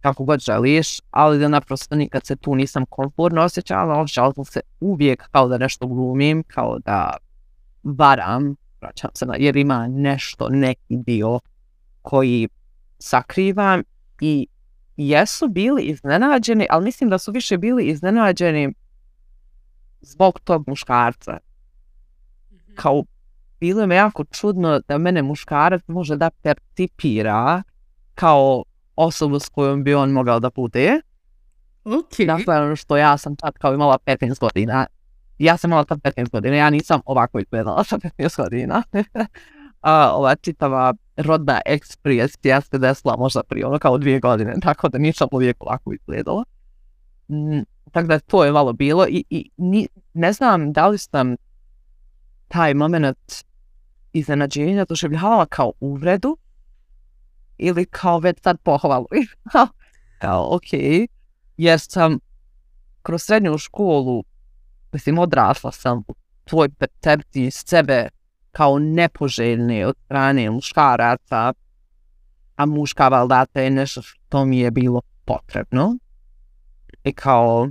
[0.00, 4.60] kako god želiš, ali da naprosto nikad se tu nisam komfortno osjećala, osjećala sam se
[4.80, 7.16] uvijek kao da nešto glumim, kao da
[7.82, 11.40] varam, vraćam se na, jer ima nešto, neki dio
[12.02, 12.48] koji
[12.98, 13.82] sakrivam
[14.20, 14.46] i
[14.98, 18.74] jesu bili iznenađeni, ali mislim da su više bili iznenađeni
[20.00, 21.38] zbog tog muškarca.
[22.52, 22.74] Mhm.
[22.74, 23.04] Kao,
[23.60, 27.62] bilo je jako čudno da mene muškarac može da percipira
[28.14, 28.64] kao
[28.96, 31.00] osobu s kojom bi on mogao da bude.
[31.84, 32.26] Ok.
[32.26, 34.86] Dakle, ono što ja sam tad kao imala 15 godina.
[35.38, 38.82] Ja sam imala tad 15 godina, ja nisam ovako izgledala sa 15 godina.
[39.80, 44.98] A, ova čitava rodna ekspresija se desila možda prije ono kao dvije godine, tako da
[44.98, 46.44] nisam uvijek ovako izgledala.
[47.28, 47.60] Mm,
[47.92, 51.36] tako da to je malo bilo i, i ni, ne znam da li sam
[52.48, 53.44] taj moment
[54.12, 56.36] iznenađenja doživljavala kao uvredu
[57.58, 59.06] ili kao već sad pohvalu.
[60.20, 60.72] kao, ok,
[61.56, 62.18] jer sam
[63.02, 64.24] kroz srednju školu,
[64.92, 68.08] mislim, odrasla sam u tvoj percepciji sebe
[68.52, 71.52] kao nepoželjne od strane muškaraca,
[72.56, 75.96] a muška valdata je nešto što mi je bilo potrebno.
[77.04, 77.68] I kao,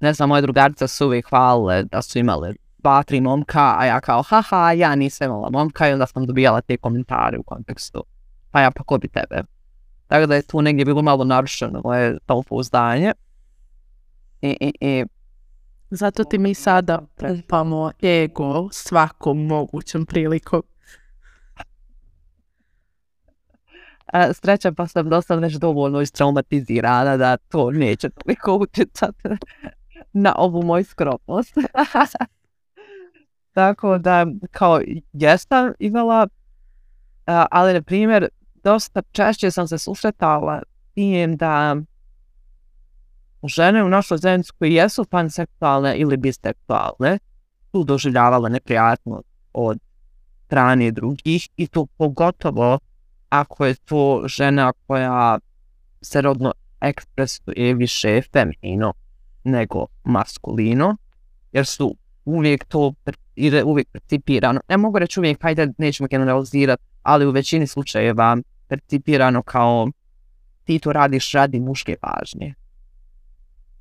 [0.00, 4.00] ne znam, moje drugarice su uvijek hvalile da su imale dva, tri momka, a ja
[4.00, 8.04] kao, haha, ja nisam imala momka i onda sam dobijala te komentare u kontekstu.
[8.50, 9.42] Pa ja, pa ko bi tebe?
[10.06, 13.12] Tako da je tu negdje bilo malo narušeno moje to pouzdanje.
[14.42, 15.04] I, i, i
[15.90, 20.62] Zato ti mi sada pumpamo ego svakom mogućom prilikom.
[24.06, 29.28] A, sreća pa sam dosta već dovoljno istraumatizirana da to neće toliko utjecati
[30.12, 31.54] na ovu moju skromnost.
[33.54, 34.80] Tako da, kao,
[35.12, 36.28] jesam imala,
[37.26, 38.28] ali, na primjer,
[38.64, 40.62] dosta češće sam se susretala
[40.94, 41.76] tim da
[43.48, 47.18] žene u našoj zajednici koje jesu panseksualne ili biseksualne
[47.72, 49.22] su doživljavale neprijatno
[49.52, 49.78] od
[50.46, 52.78] strane drugih i to pogotovo
[53.28, 55.38] ako je to žena koja
[56.02, 58.92] se rodno ekspresuje više feminino
[59.44, 60.96] nego maskulino,
[61.52, 62.92] jer su uvijek to
[63.36, 64.60] ide uvijek percipirano.
[64.68, 68.36] Ne mogu reći uvijek, hajde, nećemo generalizirati, ali u većini slučajeva
[68.68, 69.88] percipirano kao
[70.64, 72.54] ti to radiš radi muške pažnje.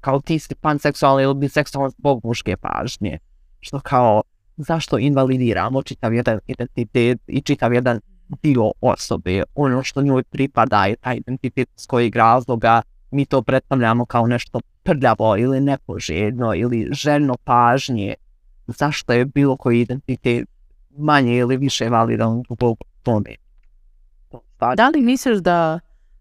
[0.01, 3.17] Kao ti si panseksualni ili biseksualni zbog muške pažnje.
[3.59, 4.21] Što kao,
[4.57, 7.99] zašto invalidiramo čitav jedan identitet i čitav jedan
[8.43, 12.81] dio osobe, ono što njoj pripada je taj identitet s kojeg razloga
[13.11, 18.13] mi to predstavljamo kao nešto prljavo ili nepoželjno ili željno pažnje,
[18.67, 20.49] zašto je bilo koji identitet
[20.97, 23.35] manje ili više validan u tome.
[24.75, 25.79] Da li misliš da,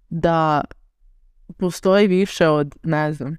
[0.09, 0.61] da
[1.57, 3.37] postoji više od, ne znam,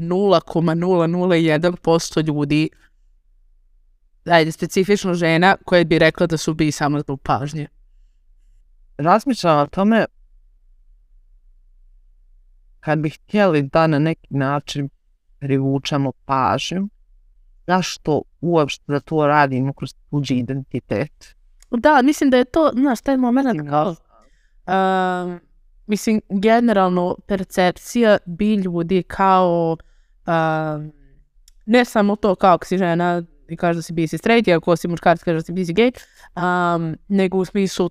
[0.00, 2.70] 0,001% ljudi,
[4.24, 7.66] ajde, specifično žena, koje bi rekla da su bi samo zbog pažnje?
[8.98, 10.06] Razmišljam o tome
[12.80, 14.88] kad bi htjeli da na neki način
[15.38, 16.88] privučemo pažnju,
[17.66, 21.36] zašto uopšte da to radimo kroz tuđi identitet?
[21.70, 23.96] Da, mislim da je to, znaš, taj moment kao, uh,
[25.86, 29.76] mislim, generalno percepcija bi ljudi kao,
[30.30, 30.84] uh,
[31.66, 34.76] ne samo to kao ako si žena i kaže da si bisi straight, i ako
[34.76, 35.92] si muškarac kaže da si bisi gay,
[36.36, 37.90] um, nego u smislu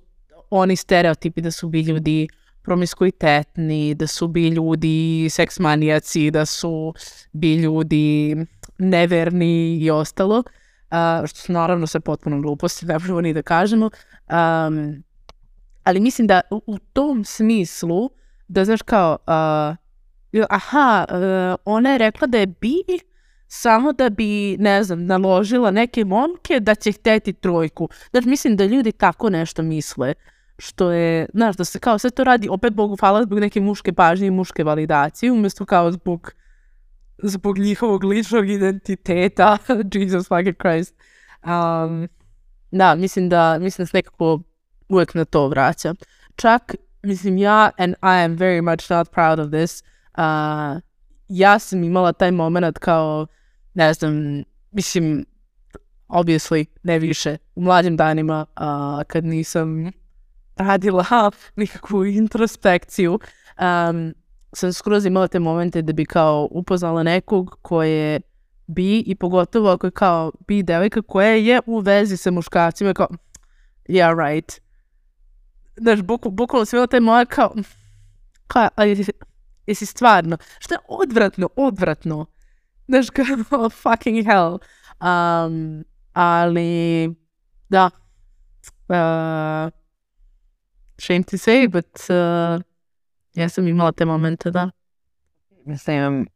[0.49, 2.27] oni stereotipi da su bi ljudi
[2.61, 6.93] promiskuitetni, da su bi ljudi seksmanijaci, da su
[7.31, 8.35] bi ljudi
[8.77, 13.85] neverni i ostalo, uh, što su naravno sve potpuno gluposti, ne možemo ni da kažemo.
[13.85, 15.03] Um,
[15.83, 18.09] ali mislim da u, u tom smislu,
[18.47, 19.88] da znaš kao, uh,
[20.49, 22.83] aha, uh, ona je rekla da je bi
[23.47, 27.89] samo da bi, ne znam, naložila neke momke da će hteti trojku.
[28.11, 30.13] Znači, mislim da ljudi tako nešto misle.
[30.57, 33.93] Što je, znaš, da se kao sve to radi, opet Bogu hvala, zbog neke muške
[33.93, 36.33] pažnje i muške validacije, umjesto kao zbog
[37.23, 39.57] zbog njihovog ličnog identiteta,
[39.93, 40.95] Jesus fucking Christ.
[41.43, 42.07] Um,
[42.71, 44.39] da, mislim da, mislim da se nekako
[44.89, 45.93] uvek na to vraća.
[46.35, 49.83] Čak, mislim ja, and I am very much not proud of this,
[50.19, 50.79] a,
[51.27, 53.27] ja sam imala taj moment kao,
[53.73, 55.25] ne znam, mislim,
[56.07, 59.91] obviously, ne više, u mlađim danima, a, kad nisam
[60.55, 63.19] radila nikakvu introspekciju,
[63.59, 64.13] um,
[64.53, 68.21] sam skroz imala te momente da bi kao upoznala nekog koje
[68.67, 73.07] bi i pogotovo ako je kao bi devojka koja je u vezi sa muškarcima kao
[73.87, 74.61] yeah right.
[75.77, 77.55] Znaš buk, bukvalno sve te moje kao
[78.47, 79.05] kao ali
[79.69, 82.25] jesi, stvarno što je odvratno odvratno
[82.87, 83.09] znaš
[83.49, 87.09] kao fucking hell um, ali
[87.69, 89.71] da uh,
[90.97, 92.63] shame to say but uh,
[93.39, 94.69] Ja sam imala te momente, da.
[95.65, 96.27] Mislim,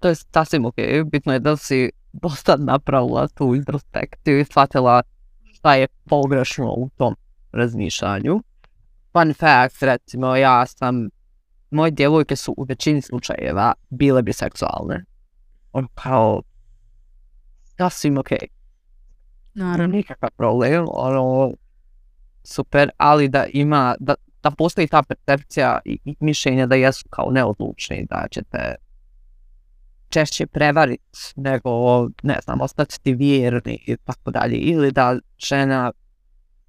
[0.00, 0.74] to je sasvim ok.
[1.06, 5.02] Bitno je da si dosta napravila tu introspekciju i shvatila
[5.52, 7.16] šta je pogrešno u tom
[7.52, 8.40] razmišljanju.
[9.12, 11.08] Fun fact, recimo, ja sam,
[11.74, 15.04] moje djevojke su u većini slučajeva bile biseksualne.
[15.72, 16.42] On kao,
[17.76, 18.28] sasvim ok.
[19.54, 19.96] Naravno.
[19.96, 21.52] Nikakav problem, ono,
[22.44, 27.30] super, ali da ima, da, da postoji ta percepcija i, i mišljenja da jesu kao
[27.30, 28.74] neodlučni, da ćete
[30.08, 31.04] češće prevariti
[31.36, 34.56] nego, ne znam, ostati ti vjerni i tako dalje.
[34.56, 35.92] Ili da žena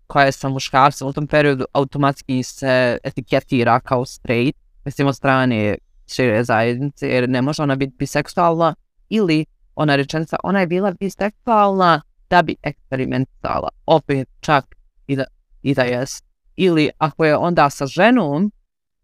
[0.07, 5.77] koja je sa muškarcem u tom periodu automatski se etiketira kao straight, mislim od strane
[6.07, 8.75] šire zajednice, jer ne može ona biti biseksualna,
[9.09, 13.69] ili ona rečenica, ona je bila biseksualna da bi eksperimentala.
[13.85, 14.75] Opet čak
[15.07, 15.23] i da,
[15.61, 16.25] i da jest.
[16.55, 18.51] Ili ako je onda sa ženom,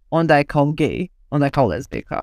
[0.09, 2.21] onda je kao gej, onda je kao lezbika.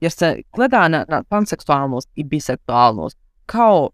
[0.00, 3.90] Jer se gleda na, na panseksualnost i biseksualnost kao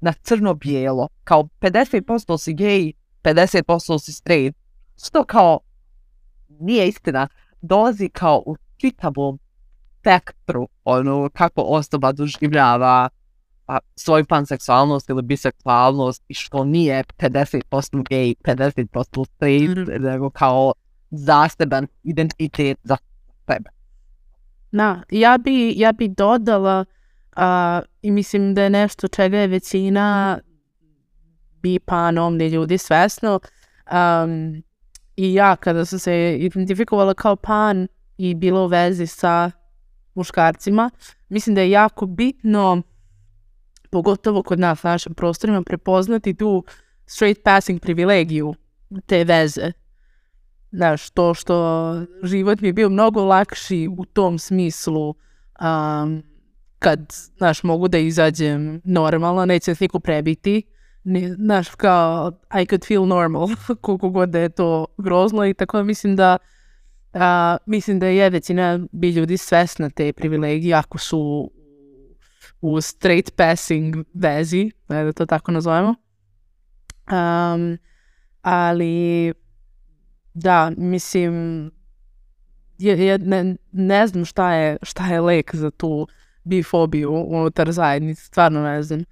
[0.00, 4.58] na crno-bijelo, kao 50% si gej, 50% si straight.
[5.04, 5.60] Što kao
[6.48, 7.28] nije istina,
[7.60, 9.38] dolazi kao u čitavom
[10.00, 13.08] spektru, ono, kako osoba doživljava
[13.66, 20.02] pa, svoju panseksualnost ili biseksualnost i što nije 50% gay, 50% straight, mm.
[20.02, 20.72] nego kao
[21.10, 22.96] zaseban identitet za
[23.46, 23.70] sebe.
[24.70, 26.84] Na, ja bi, ja bi dodala
[27.36, 27.42] uh,
[28.02, 30.38] i mislim da je nešto čega je većina
[31.62, 33.40] bi panomni ljudi svesno
[33.92, 34.62] um,
[35.20, 39.50] i ja kada sam se identifikovala kao pan i bilo u vezi sa
[40.14, 40.90] muškarcima,
[41.28, 42.82] mislim da je jako bitno
[43.90, 46.64] pogotovo kod nas na našim prostorima prepoznati tu
[47.06, 48.54] straight passing privilegiju
[49.06, 49.72] te veze.
[50.72, 56.22] Znaš, to što život mi je bio mnogo lakši u tom smislu um,
[56.78, 60.62] kad, znaš, mogu da izađem normalno, neće se niko prebiti,
[61.04, 62.32] ne, znaš, kao
[62.62, 63.48] I could feel normal,
[63.80, 66.38] koliko god da je to grozno i tako da mislim da
[67.12, 71.50] a, mislim da je većina bi ljudi svesna te privilegije ako su
[72.60, 75.94] u straight passing vezi, da to tako nazovemo.
[77.12, 77.78] Um,
[78.42, 79.32] ali
[80.34, 81.64] da, mislim,
[82.78, 86.08] je, je, ne, ne znam šta je, šta je lek za tu
[86.44, 89.04] bifobiju unutar zajednice, stvarno ne znam.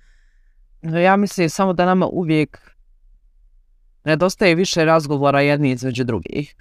[0.82, 2.70] Ja mislim samo da nama uvijek
[4.04, 6.54] nedostaje više razgovora jedni između drugih.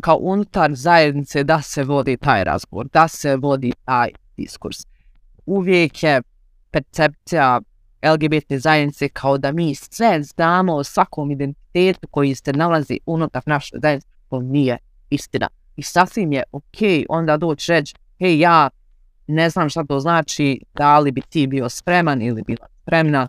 [0.00, 4.76] Kao unutar zajednice da se vodi taj razgovor, da se vodi taj diskurs.
[5.46, 6.22] Uvijek je
[6.70, 7.60] percepcija
[8.02, 13.76] LGBT zajednice kao da mi sve znamo o svakom identitetu koji se nalazi unutar naše
[13.82, 14.78] zajednice, to nije
[15.10, 15.48] istina.
[15.76, 18.70] I sasvim je okay onda doći reći, hej ja
[19.26, 23.28] ne znam šta to znači, da li bi ti bio spreman ili bila spremna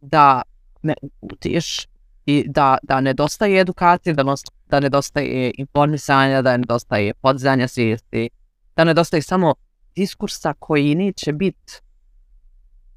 [0.00, 0.42] da
[0.82, 1.86] me uputiš
[2.26, 8.30] i da, da nedostaje edukacije, da, nos, da nedostaje informisanja, da nedostaje podzanja svijesti,
[8.76, 9.54] da nedostaje samo
[9.96, 11.72] diskursa koji neće biti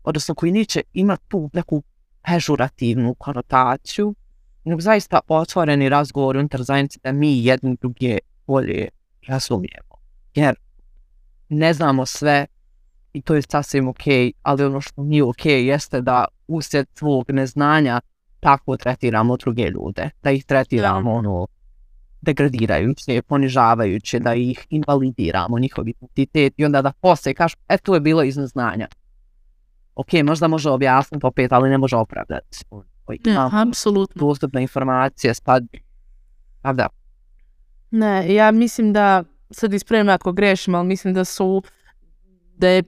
[0.03, 1.83] odnosno koji neće imati tu neku
[2.27, 4.15] pežurativnu konotaciju,
[4.63, 8.17] nego zaista otvoreni razgovor unutar zajednice da mi jedni druge
[8.47, 8.87] bolje
[9.27, 9.95] razumijemo.
[10.35, 10.55] Jer
[11.49, 12.45] ne znamo sve
[13.13, 14.03] i to je sasvim ok,
[14.43, 18.01] ali ono što nije ok jeste da usred svog neznanja
[18.39, 21.47] tako tretiramo druge ljude, da ih tretiramo ono
[22.21, 27.99] degradirajuće, ponižavajuće, da ih invalidiramo, njihov identitet i onda da posle kažu, e, to je
[27.99, 28.87] bilo iz neznanja
[29.99, 32.57] ok, možda može objasniti opet, ali ne može opravdati.
[33.25, 34.27] Ne, apsolutno.
[34.27, 35.63] Dostupna informacija, spad.
[36.61, 36.87] A da.
[37.91, 41.63] Ne, ja mislim da, sad ispravim ako grešim, ali mislim da su,
[42.57, 42.83] da je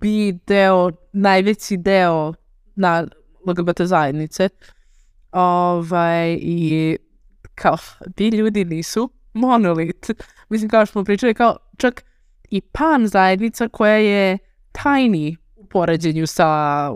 [0.00, 2.34] bi deo, najveći deo
[2.74, 3.06] na
[3.46, 4.48] LGBT zajednice.
[5.32, 6.96] Ovaj, i
[7.54, 7.76] kao,
[8.14, 10.10] ti ljudi nisu monolit.
[10.48, 12.04] Mislim, kao što smo pričali, kao čak
[12.50, 14.38] i pan zajednica koja je
[14.72, 15.36] tiny
[15.70, 16.48] poređenju sa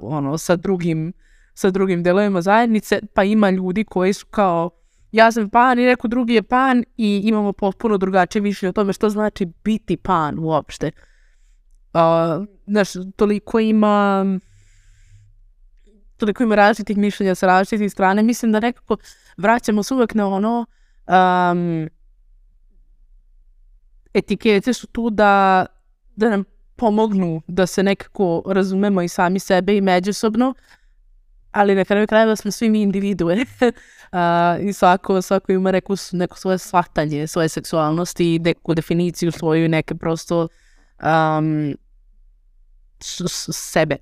[0.03, 1.13] ono sa drugim
[1.55, 4.71] sa drugim delovima zajednice, pa ima ljudi koji su kao
[5.15, 8.93] ja sam pan i neko drugi je pan i imamo potpuno drugačije mišljenje o tome
[8.93, 10.91] što znači biti pan uopšte.
[11.93, 12.01] Uh,
[12.67, 14.25] znaš, toliko ima
[16.17, 18.23] toliko ima različitih mišljenja sa različitih strane.
[18.23, 18.97] Mislim da nekako
[19.37, 20.67] vraćamo se uvek na ono
[21.07, 21.89] um,
[24.15, 25.67] etikete su tu da,
[26.17, 26.45] da nam
[26.77, 30.55] pomognu da se nekako razumemo i sami sebe i međusobno,
[31.55, 33.35] ali na kraju krajeva smo svi mi individue
[34.13, 39.95] uh, i svako, svako ima neku, neko svoje shvatanje, svoje seksualnosti neku definiciju svoju neke
[39.95, 40.49] prosto
[41.03, 41.77] um,
[43.53, 43.97] sebe.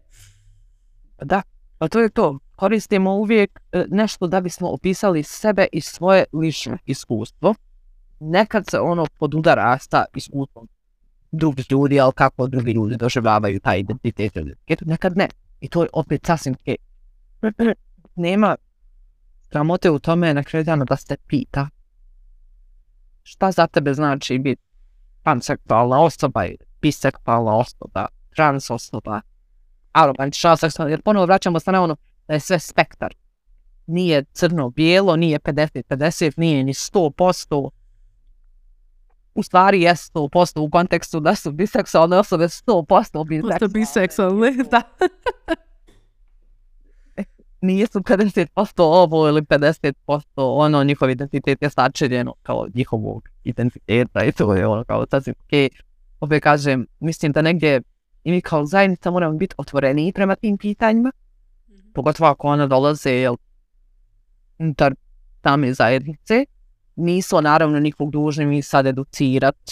[1.22, 1.42] Da,
[1.78, 2.38] pa to je to.
[2.56, 7.54] Koristimo uvijek e, nešto da bismo opisali sebe i svoje lično iskustvo.
[8.20, 10.68] Nekad se ono podudara sa iskustvom
[11.32, 14.32] drugih ljudi, ali kako drugi ljudi doživljavaju taj identitet
[14.80, 15.28] nekad ne.
[15.60, 16.91] I to je opet sasvim okay
[18.14, 18.56] Nema
[19.50, 21.68] sramote u tome na kraju dana da se pita
[23.22, 24.62] šta za tebe znači biti
[25.22, 26.44] panseksualna osoba
[26.82, 28.06] biseksualna osoba.
[28.36, 29.20] trans osoba,
[29.92, 31.96] arogantična seksualna, jer ponovo vraćamo se na ono
[32.28, 33.14] da je sve spektar.
[33.86, 37.70] Nije crno-bijelo, nije 50-50, nije ni 100%.
[39.34, 43.58] U stvari je 100% u kontekstu da su biseksualne osobe 100% biseksualne.
[43.58, 44.82] Posto biseksualne, da.
[47.62, 54.54] Nisu 50% ovo ili 50% ono, njihov identitet je sačinjeno kao njihovog identiteta i to
[54.54, 55.68] je ono kao sasvim okej.
[55.68, 55.80] Okay.
[56.20, 57.82] Opet kažem, mislim da negdje
[58.24, 61.12] i mi kao zajednica moramo biti otvoreni prema tim pitanjima,
[61.94, 63.36] pogotovo ako ona dolaze jel,
[64.58, 64.94] unutar
[65.42, 66.44] same zajednice,
[66.96, 69.70] nisu naravno nikog dužni mi sad educirat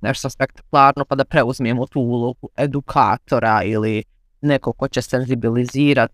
[0.00, 4.04] nešto spektakularno pa da preuzmemo tu ulogu edukatora ili
[4.40, 6.10] neko ko će senzibilizirat,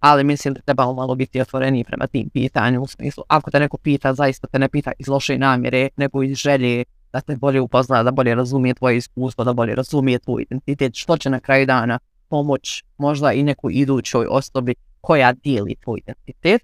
[0.00, 3.76] ali mislim da trebamo malo biti otvoreniji prema tim pitanju u smislu, ako te neko
[3.76, 8.02] pita, zaista te ne pita iz loše namjere, nego iz želje da te bolje upozna,
[8.02, 11.98] da bolje razumije tvoje iskustvo, da bolje razumije tvoj identitet, što će na kraju dana
[12.28, 16.62] pomoć možda i nekoj idućoj osobi koja dijeli tvoj identitet,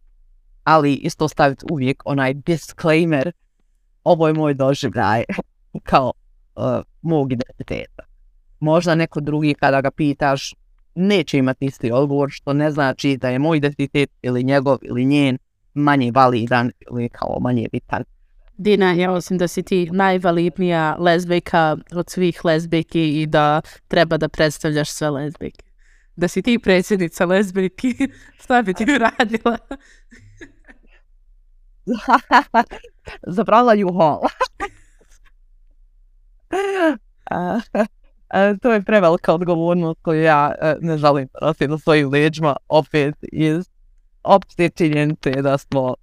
[0.64, 3.32] ali isto staviti uvijek onaj disclaimer,
[4.04, 5.24] ovo je moj doživljaj
[5.90, 6.12] kao
[6.56, 6.64] uh,
[7.02, 8.02] mog identiteta.
[8.60, 10.54] Možda neko drugi kada ga pitaš
[10.94, 15.38] neće imati isti odgovor, što ne znači da je moj identitet ili njegov ili njen
[15.74, 18.04] manje validan ili kao manje bitan.
[18.56, 24.28] Dina, ja osim da si ti najvalidnija lezbijka od svih lezbijki i da treba da
[24.28, 25.64] predstavljaš sve lezbijke.
[26.16, 27.94] Da si ti predsjednica lezbijki,
[28.42, 29.58] šta bi ti radila?
[33.36, 34.20] Zabrala ju hol.
[38.32, 42.56] E, to je prevelika odgovornost koju ja e, ne želim prosim na svojim leđima.
[42.68, 43.64] Opet iz
[44.22, 45.94] opšte činjenice da smo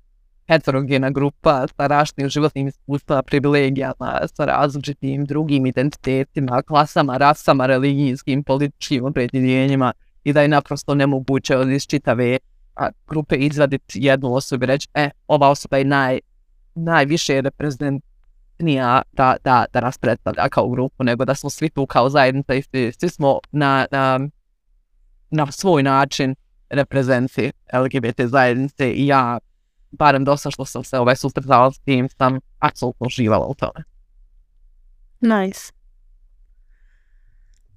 [0.48, 9.06] heterogena grupa sa rašnim životnim iskustva, privilegijama, sa različitim drugim identitetima, klasama, rasama, religijskim, političkim
[9.06, 12.38] opredjeljenjima i da je naprosto nemoguće od iz čitave
[12.76, 16.20] a, grupe izvaditi jednu osobu i reći, e, ova osoba je naj,
[16.76, 18.04] najviše reprezent,
[18.60, 22.54] reprezentnija da, da, da nas predstavlja kao grupu, nego da smo svi tu kao zajednica
[22.54, 24.20] i svi, svi smo na, na,
[25.30, 26.36] na svoj način
[26.70, 29.40] reprezenti LGBT zajednice i ja
[29.92, 33.84] barem dosta što sam se ovaj susretala s tim, sam apsolutno živala u tome.
[35.20, 35.74] Nice.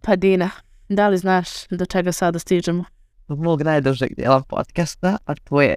[0.02, 0.50] Pa Dina,
[0.88, 2.84] da li znaš do čega sada stižemo?
[3.28, 5.76] Do mog najdužeg dijela podcasta, a to je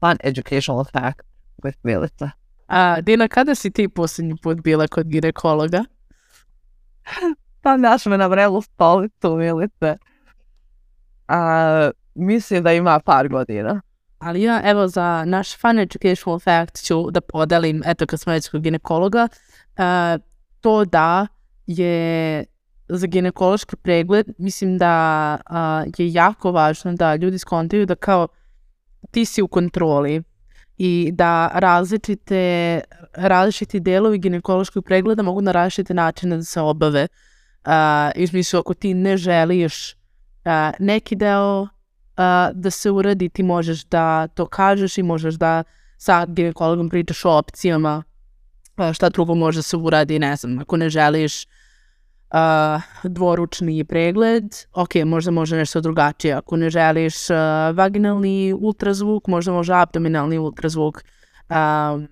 [0.00, 1.22] Fun Educational Fact
[1.62, 2.30] with Milica.
[2.66, 5.84] A Dina, kada si ti posljednji put bila kod ginekologa?
[7.62, 9.96] pa naš me na vrelu stolicu, Milice.
[11.28, 13.80] A, mislim da ima par godina.
[14.18, 18.48] Ali ja, evo, za naš fun educational fact ću da podelim, eto, kad smo već
[18.48, 20.22] kod ginekologa, uh,
[20.60, 21.26] to da
[21.66, 22.44] je
[22.88, 28.28] za ginekološki pregled, mislim da uh, je jako važno da ljudi skontaju da kao
[29.10, 30.22] ti si u kontroli
[30.78, 32.80] i da različite,
[33.12, 37.08] različiti delovi ginekološkog pregleda mogu na različite načine da se obave.
[37.64, 41.68] Uh, smislu, ako ti ne želiš uh, neki deo uh,
[42.52, 45.62] da se uradi, ti možeš da to kažeš i možeš da
[45.96, 48.02] sa ginekologom pričaš o opcijama
[48.76, 51.50] uh, šta drugo može se uradi, ne znam, ako ne želiš uh,
[53.02, 57.36] dvoručni pregled, ok, možda može nešto drugačije, ako ne želiš uh,
[57.74, 61.02] vaginalni ultrazvuk, možda može abdominalni ultrazvuk,
[61.50, 62.08] um,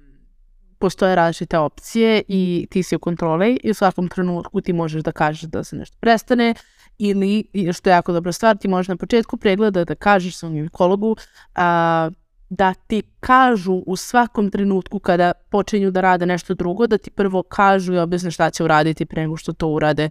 [0.79, 5.13] postoje različite opcije i ti si u kontrole i u svakom trenutku ti možeš da
[5.13, 6.55] kažeš da se nešto prestane
[6.99, 11.17] ili, što je jako dobra stvar, ti možeš na početku pregleda da kažeš svom ginekologu
[11.55, 12.11] a,
[12.53, 17.43] da ti kažu u svakom trenutku kada počinju da rade nešto drugo, da ti prvo
[17.43, 20.11] kažu i objasne šta će uraditi pre nego što to urade,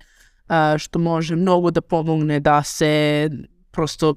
[0.78, 3.30] što može mnogo da pomogne da se
[3.72, 4.16] prosto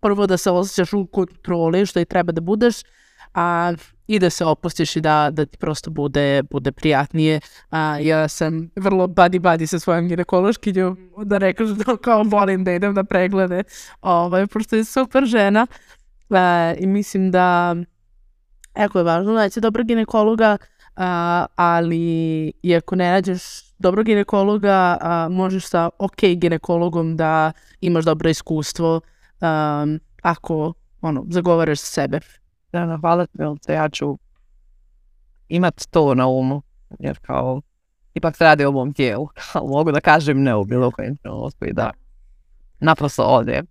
[0.00, 2.74] prvo da se osjećaš u kontroli što i treba da budeš,
[3.34, 3.72] a
[4.06, 7.40] i da se opustiš i da, da ti prosto bude, bude prijatnije.
[7.70, 12.94] A, ja sam vrlo buddy-buddy sa svojom ginekološkinjom da rekaš da kao volim da idem
[12.94, 13.62] na preglede.
[14.00, 15.66] Ovaj, prosto je super žena
[16.30, 17.76] E, i mislim da
[18.74, 20.56] eko je važno naći dobro ginekologa,
[20.96, 23.42] a, ali i ako ne nađeš
[23.78, 29.00] dobro ginekologa, a, možeš sa ok ginekologom da imaš dobro iskustvo
[29.40, 29.86] a,
[30.22, 32.20] ako ono, zagovaraš sebe.
[32.72, 34.18] Da, na hvala ti, ja ću
[35.48, 36.62] imat to na umu,
[36.98, 37.60] jer kao,
[38.14, 39.28] ipak se radi o mom tijelu,
[39.74, 41.90] mogu da kažem ne u bilo kojem trenutku i da
[42.80, 43.62] naprosto ode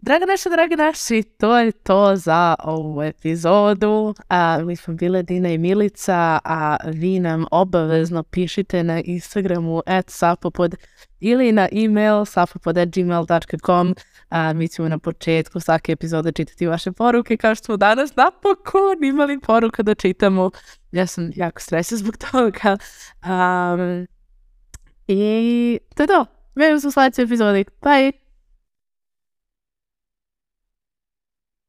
[0.00, 4.14] Draga naša, dragi naši, to je to za ovu epizodu.
[4.28, 10.10] A, mi smo bile Dina i Milica, a vi nam obavezno pišite na Instagramu at
[10.10, 10.76] sapopod
[11.20, 13.94] ili na email sapopod.gmail.com.
[14.28, 19.04] A, mi ćemo na početku svake epizode čitati vaše poruke, kao što smo danas napokon
[19.04, 20.50] imali poruka da čitamo.
[20.92, 22.76] Ja sam jako stresna zbog toga.
[23.24, 24.06] Um,
[25.08, 26.26] I to je to.
[26.54, 27.64] Vidimo se u sljedećoj epizodi.
[27.80, 28.27] Bye!